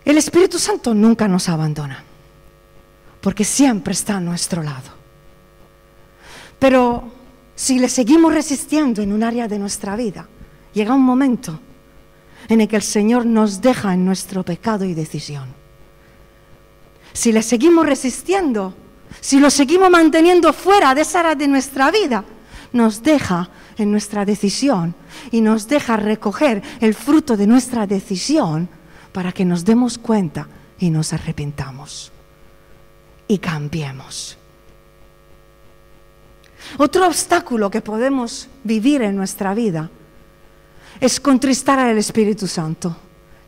El 0.04 0.18
Espíritu 0.18 0.58
Santo 0.58 0.94
nunca 0.94 1.26
nos 1.28 1.48
abandona 1.48 2.04
porque 3.20 3.44
siempre 3.44 3.94
está 3.94 4.16
a 4.16 4.20
nuestro 4.20 4.62
lado. 4.62 4.90
Pero 6.58 7.04
si 7.56 7.78
le 7.78 7.88
seguimos 7.88 8.34
resistiendo 8.34 9.00
en 9.00 9.14
un 9.14 9.22
área 9.22 9.48
de 9.48 9.58
nuestra 9.58 9.96
vida, 9.96 10.28
llega 10.74 10.94
un 10.94 11.02
momento 11.02 11.58
en 12.48 12.60
el 12.60 12.68
que 12.68 12.76
el 12.76 12.82
Señor 12.82 13.24
nos 13.24 13.62
deja 13.62 13.94
en 13.94 14.04
nuestro 14.04 14.42
pecado 14.42 14.84
y 14.84 14.92
decisión. 14.92 15.48
Si 17.14 17.32
le 17.32 17.42
seguimos 17.42 17.86
resistiendo, 17.86 18.74
si 19.20 19.40
lo 19.40 19.48
seguimos 19.48 19.88
manteniendo 19.88 20.52
fuera 20.52 20.94
de 20.94 21.00
esa 21.00 21.20
área 21.20 21.34
de 21.34 21.48
nuestra 21.48 21.90
vida, 21.90 22.24
nos 22.72 23.02
deja 23.02 23.48
en 23.76 23.90
nuestra 23.90 24.24
decisión 24.24 24.94
y 25.30 25.40
nos 25.40 25.68
deja 25.68 25.96
recoger 25.96 26.62
el 26.80 26.94
fruto 26.94 27.36
de 27.36 27.46
nuestra 27.46 27.86
decisión 27.86 28.68
para 29.12 29.32
que 29.32 29.44
nos 29.44 29.64
demos 29.64 29.98
cuenta 29.98 30.48
y 30.78 30.90
nos 30.90 31.12
arrepentamos 31.12 32.12
y 33.28 33.38
cambiemos. 33.38 34.36
Otro 36.78 37.06
obstáculo 37.06 37.70
que 37.70 37.80
podemos 37.80 38.48
vivir 38.62 39.02
en 39.02 39.16
nuestra 39.16 39.54
vida 39.54 39.90
es 41.00 41.20
contristar 41.20 41.78
al 41.78 41.98
Espíritu 41.98 42.46
Santo, 42.46 42.96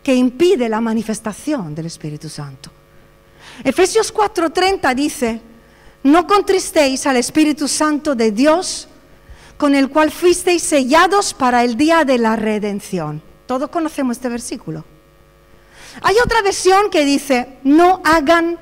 que 0.03 0.15
impide 0.15 0.69
la 0.69 0.81
manifestación 0.81 1.75
del 1.75 1.87
Espíritu 1.87 2.29
Santo. 2.29 2.71
Efesios 3.65 4.13
4:30 4.13 4.95
dice, 4.95 5.41
no 6.03 6.27
contristéis 6.27 7.07
al 7.07 7.17
Espíritu 7.17 7.67
Santo 7.67 8.15
de 8.15 8.31
Dios, 8.31 8.89
con 9.57 9.75
el 9.75 9.89
cual 9.89 10.11
fuisteis 10.11 10.63
sellados 10.63 11.33
para 11.35 11.65
el 11.65 11.77
día 11.77 12.05
de 12.05 12.19
la 12.19 12.37
redención. 12.37 13.23
Todos 13.47 13.71
conocemos 13.71 14.17
este 14.17 14.29
versículo. 14.29 14.85
Hay 16.03 16.17
otra 16.23 16.43
versión 16.43 16.91
que 16.91 17.05
dice, 17.05 17.59
no 17.65 18.03
hagan 18.05 18.59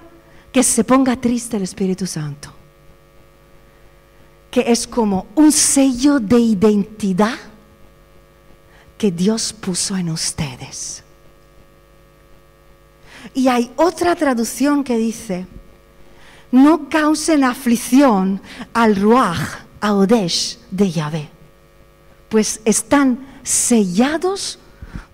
que 0.52 0.62
se 0.62 0.84
ponga 0.84 1.20
triste 1.20 1.56
el 1.56 1.64
Espíritu 1.64 2.06
Santo, 2.06 2.52
que 4.50 4.64
es 4.68 4.86
como 4.86 5.26
un 5.34 5.50
sello 5.50 6.20
de 6.20 6.38
identidad 6.38 7.36
que 8.96 9.10
Dios 9.10 9.52
puso 9.52 9.96
en 9.96 10.10
ustedes. 10.10 11.02
Y 13.34 13.48
hay 13.48 13.72
otra 13.76 14.14
traducción 14.14 14.84
que 14.84 14.96
dice, 14.96 15.46
no 16.52 16.88
causen 16.88 17.42
aflicción 17.42 18.40
al 18.72 18.94
Ruach, 18.94 19.64
a 19.84 19.92
Odesh 19.92 20.56
de 20.70 20.90
Yahvé, 20.90 21.28
pues 22.30 22.58
están 22.64 23.18
sellados 23.42 24.58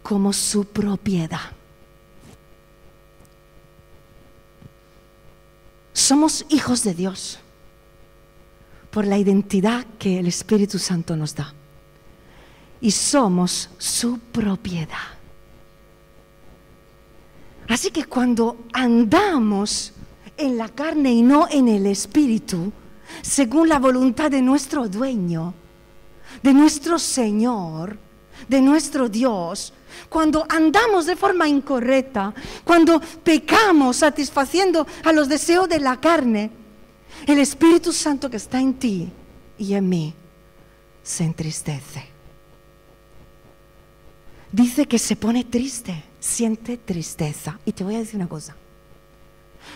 como 0.00 0.32
su 0.32 0.64
propiedad. 0.64 1.50
Somos 5.92 6.46
hijos 6.50 6.84
de 6.84 6.94
Dios 6.94 7.40
por 8.92 9.08
la 9.08 9.18
identidad 9.18 9.84
que 9.98 10.20
el 10.20 10.28
Espíritu 10.28 10.78
Santo 10.78 11.16
nos 11.16 11.34
da. 11.34 11.52
Y 12.80 12.92
somos 12.92 13.70
su 13.76 14.20
propiedad. 14.20 15.18
Así 17.66 17.90
que 17.90 18.04
cuando 18.04 18.56
andamos 18.72 19.94
en 20.36 20.56
la 20.56 20.68
carne 20.68 21.12
y 21.12 21.22
no 21.22 21.48
en 21.50 21.66
el 21.66 21.86
Espíritu, 21.86 22.72
según 23.22 23.68
la 23.68 23.78
voluntad 23.78 24.30
de 24.30 24.42
nuestro 24.42 24.88
dueño, 24.88 25.54
de 26.42 26.52
nuestro 26.52 26.98
Señor, 26.98 27.98
de 28.48 28.60
nuestro 28.60 29.08
Dios, 29.08 29.72
cuando 30.08 30.46
andamos 30.48 31.06
de 31.06 31.16
forma 31.16 31.48
incorrecta, 31.48 32.34
cuando 32.64 33.00
pecamos 33.22 33.98
satisfaciendo 33.98 34.86
a 35.04 35.12
los 35.12 35.28
deseos 35.28 35.68
de 35.68 35.80
la 35.80 36.00
carne, 36.00 36.50
el 37.26 37.38
Espíritu 37.38 37.92
Santo 37.92 38.30
que 38.30 38.36
está 38.36 38.60
en 38.60 38.74
ti 38.74 39.10
y 39.58 39.74
en 39.74 39.88
mí 39.88 40.14
se 41.02 41.24
entristece. 41.24 42.06
Dice 44.52 44.86
que 44.86 44.98
se 44.98 45.16
pone 45.16 45.44
triste, 45.44 46.02
siente 46.18 46.76
tristeza. 46.76 47.58
Y 47.64 47.72
te 47.72 47.84
voy 47.84 47.94
a 47.94 47.98
decir 47.98 48.16
una 48.16 48.28
cosa. 48.28 48.56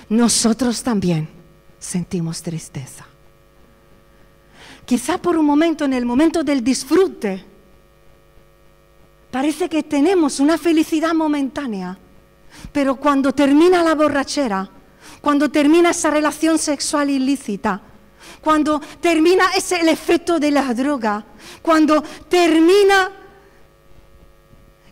Nosotros 0.09 0.83
también 0.83 1.29
sentimos 1.79 2.43
tristeza. 2.43 3.07
Quizá 4.87 5.19
por 5.19 5.37
un 5.37 5.47
momento, 5.47 5.85
en 5.85 5.93
el 5.95 6.05
momento 6.05 6.45
del 6.45 6.63
disfrute, 6.63 7.55
Parece 9.35 9.69
que 9.69 9.83
tenemos 9.83 10.39
una 10.39 10.57
felicidad 10.57 11.13
momentánea, 11.13 11.99
pero 12.71 12.95
cuando 12.95 13.33
termina 13.33 13.83
la 13.83 13.97
borrachera, 13.97 14.71
cuando 15.21 15.51
termina 15.51 15.91
esa 15.91 16.09
relación 16.09 16.57
sexual 16.57 17.11
ilícita, 17.11 17.83
cuando 18.41 18.81
termina 19.01 19.47
ese 19.57 19.81
el 19.81 19.89
efecto 19.89 20.39
de 20.39 20.53
la 20.53 20.73
droga, 20.73 21.25
cuando 21.63 22.01
termina 22.29 23.11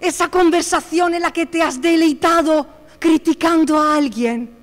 esa 0.00 0.28
conversación 0.28 1.14
en 1.14 1.22
la 1.22 1.33
que 1.33 1.46
te 1.46 1.62
has 1.62 1.81
deleitado 1.81 2.66
criticando 2.98 3.78
a 3.78 3.94
alguien, 3.94 4.57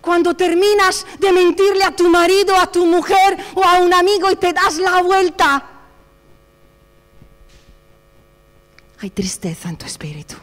cuando 0.00 0.34
terminas 0.34 1.06
de 1.18 1.32
mentirle 1.32 1.84
a 1.84 1.94
tu 1.94 2.08
marido, 2.08 2.56
a 2.56 2.70
tu 2.70 2.86
mujer 2.86 3.36
o 3.54 3.64
a 3.64 3.78
un 3.78 3.92
amigo 3.92 4.30
y 4.30 4.36
te 4.36 4.52
das 4.52 4.78
la 4.78 5.02
vuelta 5.02 5.68
hay 9.02 9.10
tristeza 9.10 9.68
en 9.68 9.76
tu 9.76 9.84
espíritu. 9.84 10.36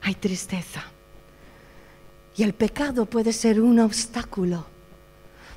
Hay 0.00 0.14
tristeza. 0.14 0.82
Y 2.34 2.44
el 2.44 2.54
pecado 2.54 3.04
puede 3.04 3.34
ser 3.34 3.60
un 3.60 3.78
obstáculo 3.78 4.64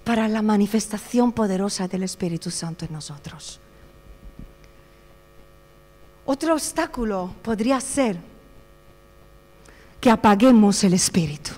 para 0.04 0.28
la 0.28 0.42
manifestación 0.42 1.32
poderosa 1.32 1.88
del 1.88 2.04
Espíritu 2.04 2.52
Santo 2.52 2.84
en 2.84 2.92
nosotros. 2.92 3.62
Otro 6.26 6.54
obstáculo 6.54 7.34
podría 7.42 7.80
ser 7.80 8.18
que 10.02 10.10
apaguemos 10.10 10.84
el 10.84 10.94
Espíritu. 10.94 11.52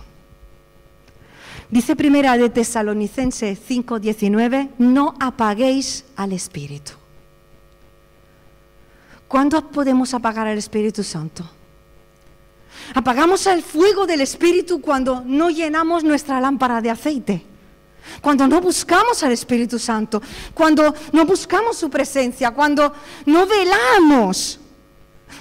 Dice 1.72 1.96
primera 1.96 2.38
de 2.38 2.50
Tesalonicense 2.50 3.58
5:19, 3.58 4.70
no 4.78 5.16
apaguéis 5.20 6.06
al 6.16 6.34
Espíritu. 6.34 6.92
¿Cuándo 9.28 9.72
podemos 9.72 10.14
apagar 10.14 10.46
al 10.46 10.58
Espíritu 10.58 11.04
Santo? 11.04 11.50
Apagamos 12.94 13.48
el 13.48 13.64
fuego 13.64 14.06
del 14.06 14.22
Espíritu 14.22 14.82
cuando 14.82 15.24
no 15.26 15.50
llenamos 15.50 16.04
nuestra 16.04 16.40
lámpara 16.40 16.82
de 16.82 16.92
aceite. 16.92 17.44
Cuando 18.22 18.48
no 18.48 18.60
buscamos 18.60 19.24
al 19.24 19.32
Espíritu 19.32 19.80
Santo, 19.80 20.22
cuando 20.54 20.94
no 21.14 21.26
buscamos 21.26 21.78
su 21.78 21.90
presencia, 21.90 22.52
cuando 22.52 22.94
no 23.26 23.48
velamos, 23.48 24.60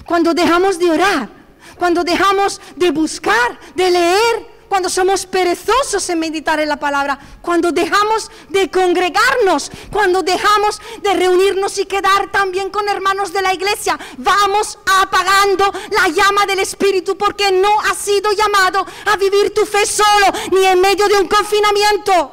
cuando 0.05 0.33
dejamos 0.33 0.79
de 0.79 0.89
orar, 0.89 1.42
cuando 1.77 2.03
dejamos 2.03 2.61
de 2.75 2.91
buscar, 2.91 3.59
de 3.75 3.89
leer, 3.89 4.53
cuando 4.73 4.89
somos 4.89 5.27
perezosos 5.27 6.09
en 6.09 6.17
meditar 6.17 6.59
en 6.59 6.67
la 6.67 6.77
palabra, 6.77 7.19
cuando 7.43 7.71
dejamos 7.71 8.31
de 8.49 8.71
congregarnos, 8.71 9.69
cuando 9.91 10.23
dejamos 10.23 10.81
de 11.03 11.13
reunirnos 11.13 11.77
y 11.77 11.85
quedar 11.85 12.31
también 12.31 12.71
con 12.71 12.89
hermanos 12.89 13.31
de 13.31 13.43
la 13.43 13.53
iglesia, 13.53 13.99
vamos 14.17 14.79
apagando 14.99 15.71
la 15.91 16.07
llama 16.07 16.47
del 16.47 16.57
Espíritu 16.57 17.15
porque 17.15 17.51
no 17.51 17.79
has 17.81 17.99
sido 17.99 18.31
llamado 18.31 18.83
a 19.05 19.15
vivir 19.15 19.53
tu 19.53 19.63
fe 19.63 19.85
solo 19.85 20.25
ni 20.51 20.65
en 20.65 20.81
medio 20.81 21.07
de 21.07 21.19
un 21.21 21.27
confinamiento. 21.27 22.31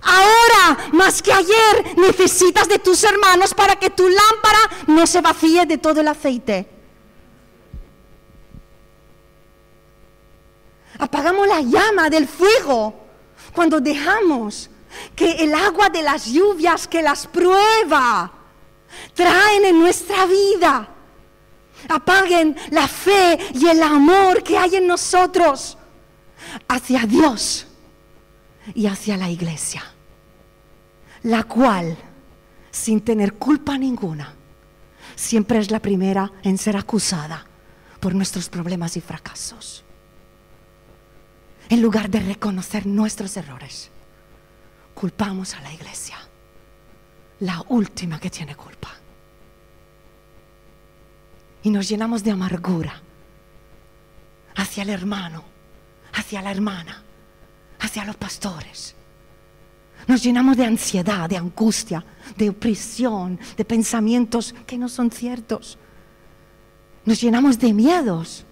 Ahora, 0.00 0.78
más 0.92 1.20
que 1.20 1.30
ayer, 1.30 1.98
necesitas 1.98 2.68
de 2.68 2.78
tus 2.78 3.04
hermanos 3.04 3.52
para 3.52 3.76
que 3.76 3.90
tu 3.90 4.08
lámpara 4.08 4.70
no 4.86 5.06
se 5.06 5.20
vacíe 5.20 5.66
de 5.66 5.76
todo 5.76 6.00
el 6.00 6.08
aceite. 6.08 6.77
Apagamos 10.98 11.46
la 11.46 11.60
llama 11.60 12.10
del 12.10 12.26
fuego 12.26 12.94
cuando 13.52 13.80
dejamos 13.80 14.68
que 15.14 15.30
el 15.44 15.54
agua 15.54 15.88
de 15.90 16.02
las 16.02 16.26
lluvias 16.26 16.88
que 16.88 17.02
las 17.02 17.26
prueba 17.26 18.32
traen 19.14 19.64
en 19.64 19.78
nuestra 19.78 20.26
vida. 20.26 20.88
Apaguen 21.88 22.56
la 22.70 22.88
fe 22.88 23.38
y 23.54 23.68
el 23.68 23.82
amor 23.82 24.42
que 24.42 24.58
hay 24.58 24.76
en 24.76 24.86
nosotros 24.88 25.78
hacia 26.66 27.06
Dios 27.06 27.66
y 28.74 28.86
hacia 28.86 29.16
la 29.16 29.30
iglesia, 29.30 29.84
la 31.22 31.44
cual, 31.44 31.96
sin 32.72 33.00
tener 33.00 33.34
culpa 33.34 33.78
ninguna, 33.78 34.34
siempre 35.14 35.60
es 35.60 35.70
la 35.70 35.78
primera 35.78 36.32
en 36.42 36.58
ser 36.58 36.76
acusada 36.76 37.46
por 38.00 38.14
nuestros 38.14 38.48
problemas 38.48 38.96
y 38.96 39.00
fracasos 39.00 39.84
en 41.68 41.82
lugar 41.82 42.08
de 42.08 42.20
reconocer 42.20 42.86
nuestros 42.86 43.36
errores, 43.36 43.90
culpamos 44.94 45.54
a 45.54 45.60
la 45.60 45.72
iglesia, 45.72 46.16
la 47.40 47.64
última 47.68 48.18
que 48.18 48.30
tiene 48.30 48.54
culpa. 48.56 48.90
Y 51.62 51.70
nos 51.70 51.88
llenamos 51.88 52.24
de 52.24 52.30
amargura 52.30 53.02
hacia 54.56 54.82
el 54.82 54.90
hermano, 54.90 55.44
hacia 56.14 56.40
la 56.40 56.50
hermana, 56.50 57.02
hacia 57.80 58.04
los 58.04 58.16
pastores. 58.16 58.94
Nos 60.06 60.22
llenamos 60.22 60.56
de 60.56 60.64
ansiedad, 60.64 61.28
de 61.28 61.36
angustia, 61.36 62.04
de 62.36 62.48
opresión, 62.48 63.38
de 63.56 63.64
pensamientos 63.64 64.54
que 64.66 64.78
no 64.78 64.88
son 64.88 65.10
ciertos. 65.10 65.78
Nos 67.04 67.20
llenamos 67.20 67.58
de 67.58 67.72
miedos 67.72 68.46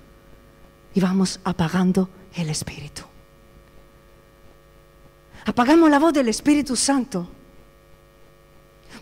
y 0.95 1.01
vamos 1.01 1.41
apagando 1.45 2.11
el 2.37 2.51
Espíritu. 2.51 3.03
Apagamos 5.45 5.91
la 5.91 5.99
voz 5.99 6.13
del 6.13 6.29
Espíritu 6.29 6.77
Santo 6.77 7.29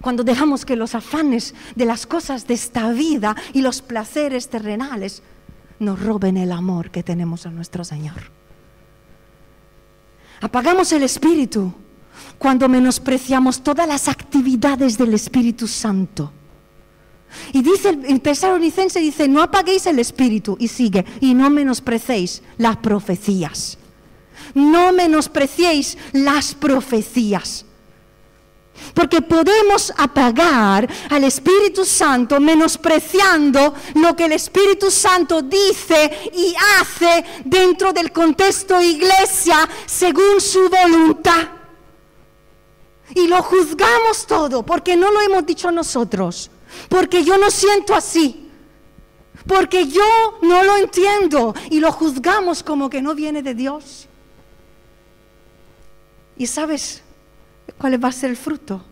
cuando 0.01 0.25
dejamos 0.25 0.65
que 0.65 0.77
los 0.77 0.95
afanes 0.95 1.55
de 1.75 1.87
las 1.87 2.07
cosas 2.07 2.47
de 2.47 2.55
esta 2.55 2.91
vida 2.93 3.35
y 3.53 3.63
los 3.63 3.81
placeres 3.81 4.49
terrenales 4.49 5.23
nos 5.79 6.01
roben 6.01 6.37
el 6.37 6.53
amor 6.53 6.91
que 6.91 7.03
tenemos 7.03 7.47
a 7.47 7.51
nuestro 7.51 7.85
Señor. 7.85 8.31
Apagamos 10.41 10.93
el 10.93 11.03
Espíritu 11.03 11.73
cuando 12.39 12.69
menospreciamos 12.69 13.63
todas 13.63 13.89
las 13.89 14.09
actividades 14.09 14.99
del 14.99 15.15
Espíritu 15.15 15.67
Santo. 15.67 16.33
Y 17.53 17.63
dice 17.63 17.99
el 18.07 18.21
Tesalonicense 18.21 19.01
dice, 19.01 19.29
"No 19.29 19.43
apaguéis 19.43 19.87
el 19.87 19.99
espíritu" 19.99 20.57
y 20.59 20.69
sigue, 20.69 21.05
"y 21.21 21.35
no 21.35 21.51
menosprecéis 21.51 22.43
las 22.59 22.77
profecías." 22.79 23.79
No 24.55 24.93
menospreciéis 24.93 25.97
las 26.13 26.55
profecías. 26.55 27.65
Porque 28.93 29.23
podemos 29.23 29.93
apagar 29.97 30.89
al 31.09 31.25
Espíritu 31.25 31.85
Santo 31.85 32.41
menospreciando 32.41 33.75
lo 33.95 34.15
que 34.17 34.25
el 34.27 34.33
Espíritu 34.33 34.91
Santo 34.91 35.43
dice 35.43 36.11
y 36.35 36.55
hace 36.81 37.25
dentro 37.45 37.93
del 37.93 38.13
contexto 38.13 38.81
iglesia 38.81 39.69
según 39.87 40.41
su 40.41 40.69
voluntad. 40.69 41.49
Y 43.15 43.29
lo 43.29 43.43
juzgamos 43.43 44.27
todo 44.27 44.65
porque 44.65 44.97
no 44.97 45.11
lo 45.11 45.21
hemos 45.21 45.47
dicho 45.47 45.71
nosotros, 45.71 46.51
porque 46.89 47.25
yo 47.25 47.39
no 47.39 47.51
siento 47.51 47.95
así, 47.95 48.51
porque 49.47 49.89
yo 49.89 50.39
no 50.43 50.63
lo 50.63 50.77
entiendo 50.77 51.55
y 51.71 51.81
lo 51.81 51.93
juzgamos 51.93 52.63
como 52.63 52.89
que 52.89 53.03
no 53.03 53.15
viene 53.15 53.43
de 53.43 53.55
Dios. 53.55 54.09
¿Y 56.37 56.47
sabes 56.47 57.03
cuál 57.79 58.03
va 58.03 58.09
a 58.09 58.13
ser 58.13 58.31
el 58.31 58.37
fruto? 58.37 58.85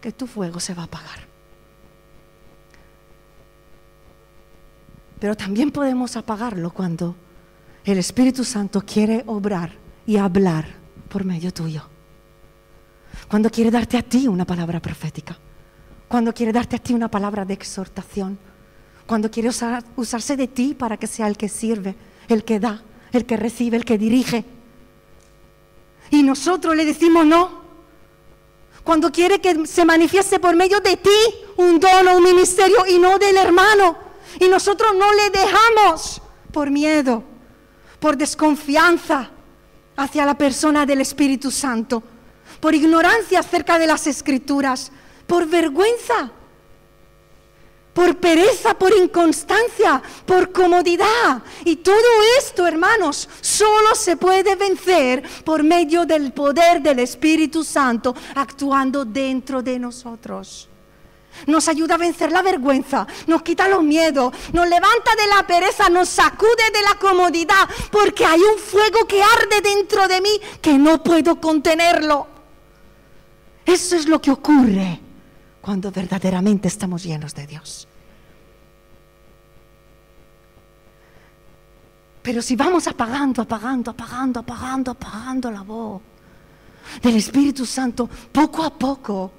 Que 0.00 0.12
tu 0.12 0.26
fuego 0.26 0.58
se 0.60 0.74
va 0.74 0.82
a 0.82 0.86
apagar. 0.86 1.30
Pero 5.20 5.36
también 5.36 5.70
podemos 5.70 6.16
apagarlo 6.16 6.70
cuando 6.70 7.14
el 7.84 7.98
Espíritu 7.98 8.42
Santo 8.44 8.80
quiere 8.80 9.22
obrar 9.26 9.72
y 10.06 10.16
hablar 10.16 10.66
por 11.10 11.24
medio 11.24 11.52
tuyo. 11.52 11.82
Cuando 13.28 13.50
quiere 13.50 13.70
darte 13.70 13.98
a 13.98 14.02
ti 14.02 14.26
una 14.26 14.46
palabra 14.46 14.80
profética. 14.80 15.36
Cuando 16.10 16.34
quiere 16.34 16.52
darte 16.52 16.76
a 16.76 16.78
ti 16.78 16.92
una 16.92 17.08
palabra 17.08 17.46
de 17.46 17.54
exhortación. 17.54 18.38
Cuando 19.06 19.30
quiere 19.30 19.48
usarse 19.96 20.36
de 20.36 20.46
ti 20.46 20.74
para 20.74 20.98
que 20.98 21.06
sea 21.06 21.26
el 21.26 21.38
que 21.38 21.48
sirve, 21.48 21.94
el 22.28 22.44
que 22.44 22.60
da, 22.60 22.82
el 23.12 23.24
que 23.24 23.38
recibe, 23.38 23.78
el 23.78 23.86
que 23.86 23.96
dirige 23.96 24.44
y 26.10 26.22
nosotros 26.22 26.76
le 26.76 26.84
decimos 26.84 27.24
no. 27.24 27.60
Cuando 28.82 29.12
quiere 29.12 29.40
que 29.40 29.66
se 29.66 29.84
manifieste 29.84 30.40
por 30.40 30.56
medio 30.56 30.80
de 30.80 30.96
ti 30.96 31.18
un 31.56 31.78
don 31.78 32.08
o 32.08 32.16
un 32.16 32.22
ministerio 32.22 32.84
y 32.86 32.98
no 32.98 33.18
del 33.18 33.36
hermano. 33.36 33.96
Y 34.40 34.48
nosotros 34.48 34.92
no 34.96 35.12
le 35.12 35.30
dejamos 35.30 36.20
por 36.52 36.70
miedo, 36.70 37.22
por 38.00 38.16
desconfianza 38.16 39.30
hacia 39.96 40.24
la 40.24 40.36
persona 40.36 40.86
del 40.86 41.00
Espíritu 41.00 41.50
Santo, 41.50 42.02
por 42.58 42.74
ignorancia 42.74 43.40
acerca 43.40 43.78
de 43.78 43.86
las 43.86 44.06
escrituras, 44.06 44.90
por 45.30 45.46
vergüenza 45.46 46.32
por 47.92 48.16
pereza, 48.16 48.72
por 48.74 48.96
inconstancia, 48.96 50.00
por 50.24 50.52
comodidad. 50.52 51.42
Y 51.64 51.76
todo 51.76 51.98
esto, 52.38 52.66
hermanos, 52.66 53.28
solo 53.40 53.94
se 53.94 54.16
puede 54.16 54.54
vencer 54.54 55.22
por 55.44 55.62
medio 55.62 56.06
del 56.06 56.32
poder 56.32 56.80
del 56.80 57.00
Espíritu 57.00 57.62
Santo 57.62 58.14
actuando 58.36 59.04
dentro 59.04 59.60
de 59.60 59.78
nosotros. 59.78 60.68
Nos 61.46 61.68
ayuda 61.68 61.96
a 61.96 61.98
vencer 61.98 62.32
la 62.32 62.42
vergüenza, 62.42 63.06
nos 63.26 63.42
quita 63.42 63.68
los 63.68 63.82
miedos, 63.82 64.32
nos 64.52 64.68
levanta 64.68 65.14
de 65.16 65.26
la 65.26 65.46
pereza, 65.46 65.90
nos 65.90 66.08
sacude 66.08 66.70
de 66.72 66.82
la 66.82 66.94
comodidad, 66.94 67.68
porque 67.90 68.24
hay 68.24 68.40
un 68.40 68.58
fuego 68.58 69.06
que 69.06 69.22
arde 69.22 69.60
dentro 69.62 70.08
de 70.08 70.20
mí 70.20 70.40
que 70.62 70.78
no 70.78 71.02
puedo 71.02 71.40
contenerlo. 71.40 72.26
Eso 73.66 73.96
es 73.96 74.06
lo 74.06 74.20
que 74.22 74.30
ocurre 74.30 75.09
cuando 75.60 75.90
verdaderamente 75.90 76.68
estamos 76.68 77.02
llenos 77.02 77.34
de 77.34 77.46
Dios. 77.46 77.88
Pero 82.22 82.42
si 82.42 82.54
vamos 82.54 82.86
apagando, 82.86 83.42
apagando, 83.42 83.90
apagando, 83.90 84.40
apagando, 84.40 84.90
apagando 84.90 85.50
la 85.50 85.62
voz 85.62 86.02
del 87.02 87.16
Espíritu 87.16 87.64
Santo, 87.64 88.08
poco 88.32 88.62
a 88.62 88.70
poco, 88.70 89.32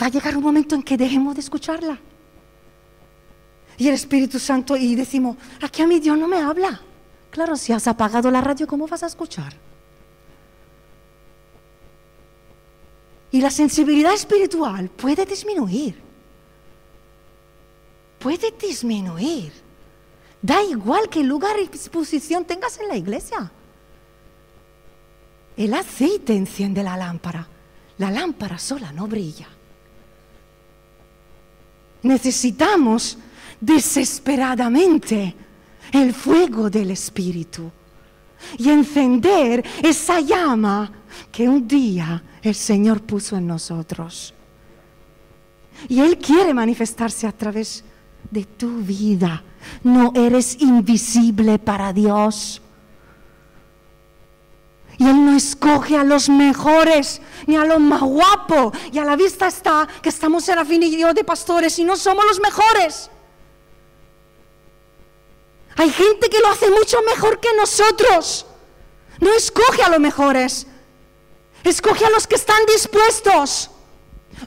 va 0.00 0.06
a 0.06 0.10
llegar 0.10 0.36
un 0.36 0.42
momento 0.42 0.74
en 0.74 0.82
que 0.82 0.96
dejemos 0.96 1.34
de 1.34 1.40
escucharla. 1.40 1.98
Y 3.78 3.88
el 3.88 3.94
Espíritu 3.94 4.38
Santo, 4.38 4.76
y 4.76 4.94
decimos, 4.94 5.36
aquí 5.62 5.82
a 5.82 5.86
mí 5.86 6.00
Dios 6.00 6.18
no 6.18 6.28
me 6.28 6.38
habla. 6.38 6.80
Claro, 7.30 7.56
si 7.56 7.72
has 7.72 7.86
apagado 7.86 8.30
la 8.30 8.40
radio, 8.40 8.66
¿cómo 8.66 8.86
vas 8.86 9.02
a 9.02 9.06
escuchar? 9.06 9.54
Y 13.30 13.40
la 13.40 13.50
sensibilidad 13.50 14.14
espiritual 14.14 14.88
puede 14.88 15.26
disminuir. 15.26 15.94
Puede 18.18 18.52
disminuir. 18.58 19.52
Da 20.40 20.62
igual 20.62 21.08
qué 21.10 21.22
lugar 21.22 21.56
y 21.60 21.66
posición 21.88 22.44
tengas 22.44 22.78
en 22.78 22.88
la 22.88 22.96
iglesia. 22.96 23.50
El 25.56 25.74
aceite 25.74 26.34
enciende 26.34 26.82
la 26.82 26.96
lámpara. 26.96 27.46
La 27.98 28.10
lámpara 28.10 28.58
sola 28.58 28.92
no 28.92 29.06
brilla. 29.08 29.48
Necesitamos 32.02 33.18
desesperadamente 33.60 35.34
el 35.92 36.14
fuego 36.14 36.70
del 36.70 36.92
Espíritu 36.92 37.70
y 38.56 38.70
encender 38.70 39.64
esa 39.82 40.20
llama 40.20 40.92
que 41.32 41.48
un 41.48 41.66
día 41.66 42.22
el 42.48 42.54
Señor 42.54 43.02
puso 43.02 43.36
en 43.36 43.46
nosotros. 43.46 44.34
Y 45.88 46.00
Él 46.00 46.18
quiere 46.18 46.52
manifestarse 46.52 47.26
a 47.26 47.32
través 47.32 47.84
de 48.30 48.44
tu 48.44 48.78
vida. 48.78 49.44
No 49.82 50.12
eres 50.14 50.60
invisible 50.60 51.58
para 51.58 51.92
Dios. 51.92 52.60
Y 54.98 55.06
Él 55.06 55.24
no 55.24 55.36
escoge 55.36 55.96
a 55.96 56.02
los 56.02 56.28
mejores, 56.28 57.20
ni 57.46 57.56
a 57.56 57.64
los 57.64 57.78
más 57.78 58.00
guapos. 58.00 58.76
Y 58.92 58.98
a 58.98 59.04
la 59.04 59.14
vista 59.14 59.46
está 59.46 59.86
que 60.02 60.08
estamos 60.08 60.48
en 60.48 60.56
la 60.56 60.64
yo 60.64 61.14
de 61.14 61.22
pastores 61.22 61.78
y 61.78 61.84
no 61.84 61.96
somos 61.96 62.24
los 62.24 62.40
mejores. 62.40 63.10
Hay 65.76 65.90
gente 65.90 66.28
que 66.28 66.40
lo 66.40 66.48
hace 66.48 66.68
mucho 66.70 66.98
mejor 67.02 67.38
que 67.38 67.48
nosotros. 67.56 68.46
No 69.20 69.32
escoge 69.32 69.82
a 69.82 69.90
los 69.90 70.00
mejores. 70.00 70.66
Escoge 71.64 72.04
a 72.04 72.10
los 72.10 72.26
que 72.26 72.36
están 72.36 72.64
dispuestos. 72.66 73.70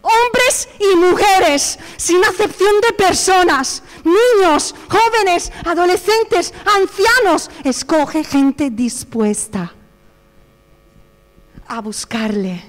Hombres 0.02 0.70
y 0.80 0.96
mujeres, 0.96 1.78
sin 1.98 2.24
acepción 2.24 2.80
de 2.82 2.94
personas, 2.94 3.84
niños, 4.06 4.74
jóvenes, 4.88 5.52
adolescentes, 5.66 6.54
ancianos. 6.66 7.50
Escoge 7.66 8.24
gente 8.24 8.70
dispuesta 8.70 9.74
a 11.68 11.82
buscarle, 11.82 12.64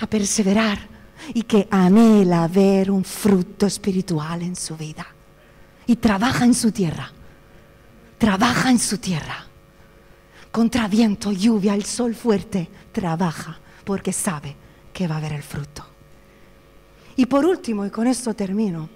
a 0.00 0.06
perseverar 0.06 0.78
y 1.32 1.42
que 1.42 1.66
anhela 1.70 2.46
ver 2.46 2.90
un 2.90 3.04
fruto 3.04 3.66
espiritual 3.66 4.42
en 4.42 4.54
su 4.54 4.76
vida. 4.76 5.06
Y 5.86 5.96
trabaja 5.96 6.44
en 6.44 6.54
su 6.54 6.72
tierra, 6.72 7.10
trabaja 8.18 8.70
en 8.70 8.78
su 8.78 8.98
tierra. 8.98 9.46
Contra 10.52 10.88
viento, 10.88 11.32
lluvia, 11.32 11.74
el 11.74 11.84
sol 11.84 12.14
fuerte, 12.14 12.68
trabaja 12.92 13.60
porque 13.86 14.12
sabe 14.12 14.56
que 14.92 15.06
va 15.06 15.14
a 15.14 15.18
haber 15.18 15.32
el 15.32 15.44
fruto. 15.44 15.86
Y 17.14 17.26
por 17.26 17.46
último, 17.46 17.86
y 17.86 17.90
con 17.90 18.08
esto 18.08 18.34
termino, 18.34 18.88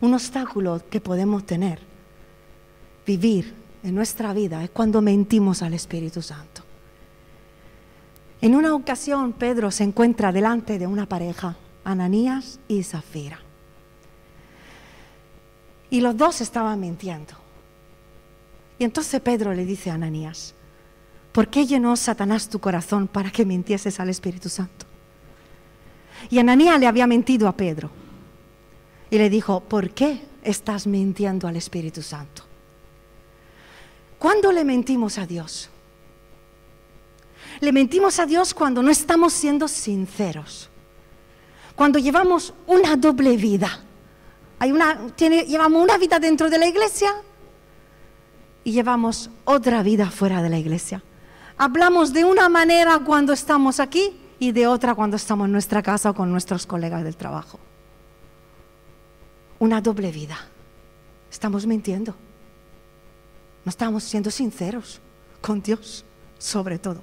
un 0.00 0.12
obstáculo 0.12 0.82
que 0.90 1.00
podemos 1.00 1.46
tener, 1.46 1.78
vivir 3.06 3.54
en 3.84 3.94
nuestra 3.94 4.34
vida, 4.34 4.64
es 4.64 4.70
cuando 4.70 5.00
mentimos 5.00 5.62
al 5.62 5.74
Espíritu 5.74 6.20
Santo. 6.20 6.62
En 8.40 8.56
una 8.56 8.74
ocasión 8.74 9.32
Pedro 9.32 9.70
se 9.70 9.84
encuentra 9.84 10.32
delante 10.32 10.78
de 10.78 10.88
una 10.88 11.06
pareja, 11.06 11.56
Ananías 11.84 12.58
y 12.66 12.82
Zafira. 12.82 13.38
Y 15.88 16.00
los 16.00 16.16
dos 16.16 16.40
estaban 16.40 16.80
mintiendo. 16.80 17.34
Y 18.78 18.84
entonces 18.84 19.20
Pedro 19.20 19.54
le 19.54 19.64
dice 19.64 19.90
a 19.90 19.94
Ananías, 19.94 20.54
¿por 21.32 21.48
qué 21.48 21.66
llenó 21.66 21.96
Satanás 21.96 22.48
tu 22.48 22.58
corazón 22.58 23.08
para 23.08 23.30
que 23.30 23.44
mintieses 23.44 24.00
al 24.00 24.08
Espíritu 24.08 24.48
Santo? 24.48 24.86
Y 26.30 26.38
Ananías 26.38 26.78
le 26.80 26.86
había 26.86 27.06
mentido 27.06 27.48
a 27.48 27.52
Pedro. 27.52 27.90
Y 29.10 29.18
le 29.18 29.30
dijo, 29.30 29.60
¿por 29.60 29.90
qué 29.90 30.22
estás 30.42 30.86
mintiendo 30.86 31.48
al 31.48 31.56
Espíritu 31.56 32.02
Santo? 32.02 32.42
¿Cuándo 34.18 34.52
le 34.52 34.64
mentimos 34.64 35.16
a 35.18 35.26
Dios? 35.26 35.70
Le 37.60 37.72
mentimos 37.72 38.18
a 38.18 38.26
Dios 38.26 38.52
cuando 38.52 38.82
no 38.82 38.90
estamos 38.90 39.32
siendo 39.32 39.68
sinceros. 39.68 40.68
Cuando 41.74 41.98
llevamos 41.98 42.52
una 42.66 42.96
doble 42.96 43.36
vida. 43.36 43.80
Hay 44.58 44.72
una, 44.72 44.98
llevamos 45.16 45.82
una 45.82 45.96
vida 45.98 46.18
dentro 46.18 46.50
de 46.50 46.58
la 46.58 46.66
iglesia 46.66 47.14
y 48.64 48.72
llevamos 48.72 49.30
otra 49.44 49.82
vida 49.82 50.10
fuera 50.10 50.42
de 50.42 50.50
la 50.50 50.58
iglesia. 50.58 51.02
Hablamos 51.58 52.12
de 52.12 52.24
una 52.24 52.48
manera 52.48 53.00
cuando 53.00 53.32
estamos 53.32 53.80
aquí 53.80 54.16
y 54.38 54.52
de 54.52 54.68
otra 54.68 54.94
cuando 54.94 55.16
estamos 55.16 55.46
en 55.46 55.52
nuestra 55.52 55.82
casa 55.82 56.10
o 56.10 56.14
con 56.14 56.30
nuestros 56.30 56.66
colegas 56.66 57.02
del 57.02 57.16
trabajo. 57.16 57.58
Una 59.58 59.80
doble 59.80 60.12
vida. 60.12 60.38
Estamos 61.28 61.66
mintiendo. 61.66 62.14
No 63.64 63.70
estamos 63.70 64.04
siendo 64.04 64.30
sinceros 64.30 65.00
con 65.40 65.60
Dios, 65.60 66.04
sobre 66.38 66.78
todo. 66.78 67.02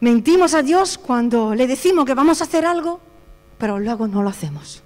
Mentimos 0.00 0.52
a 0.52 0.62
Dios 0.62 0.98
cuando 0.98 1.54
le 1.54 1.66
decimos 1.66 2.04
que 2.04 2.12
vamos 2.12 2.42
a 2.42 2.44
hacer 2.44 2.66
algo, 2.66 3.00
pero 3.56 3.78
luego 3.78 4.06
no 4.06 4.22
lo 4.22 4.28
hacemos. 4.28 4.82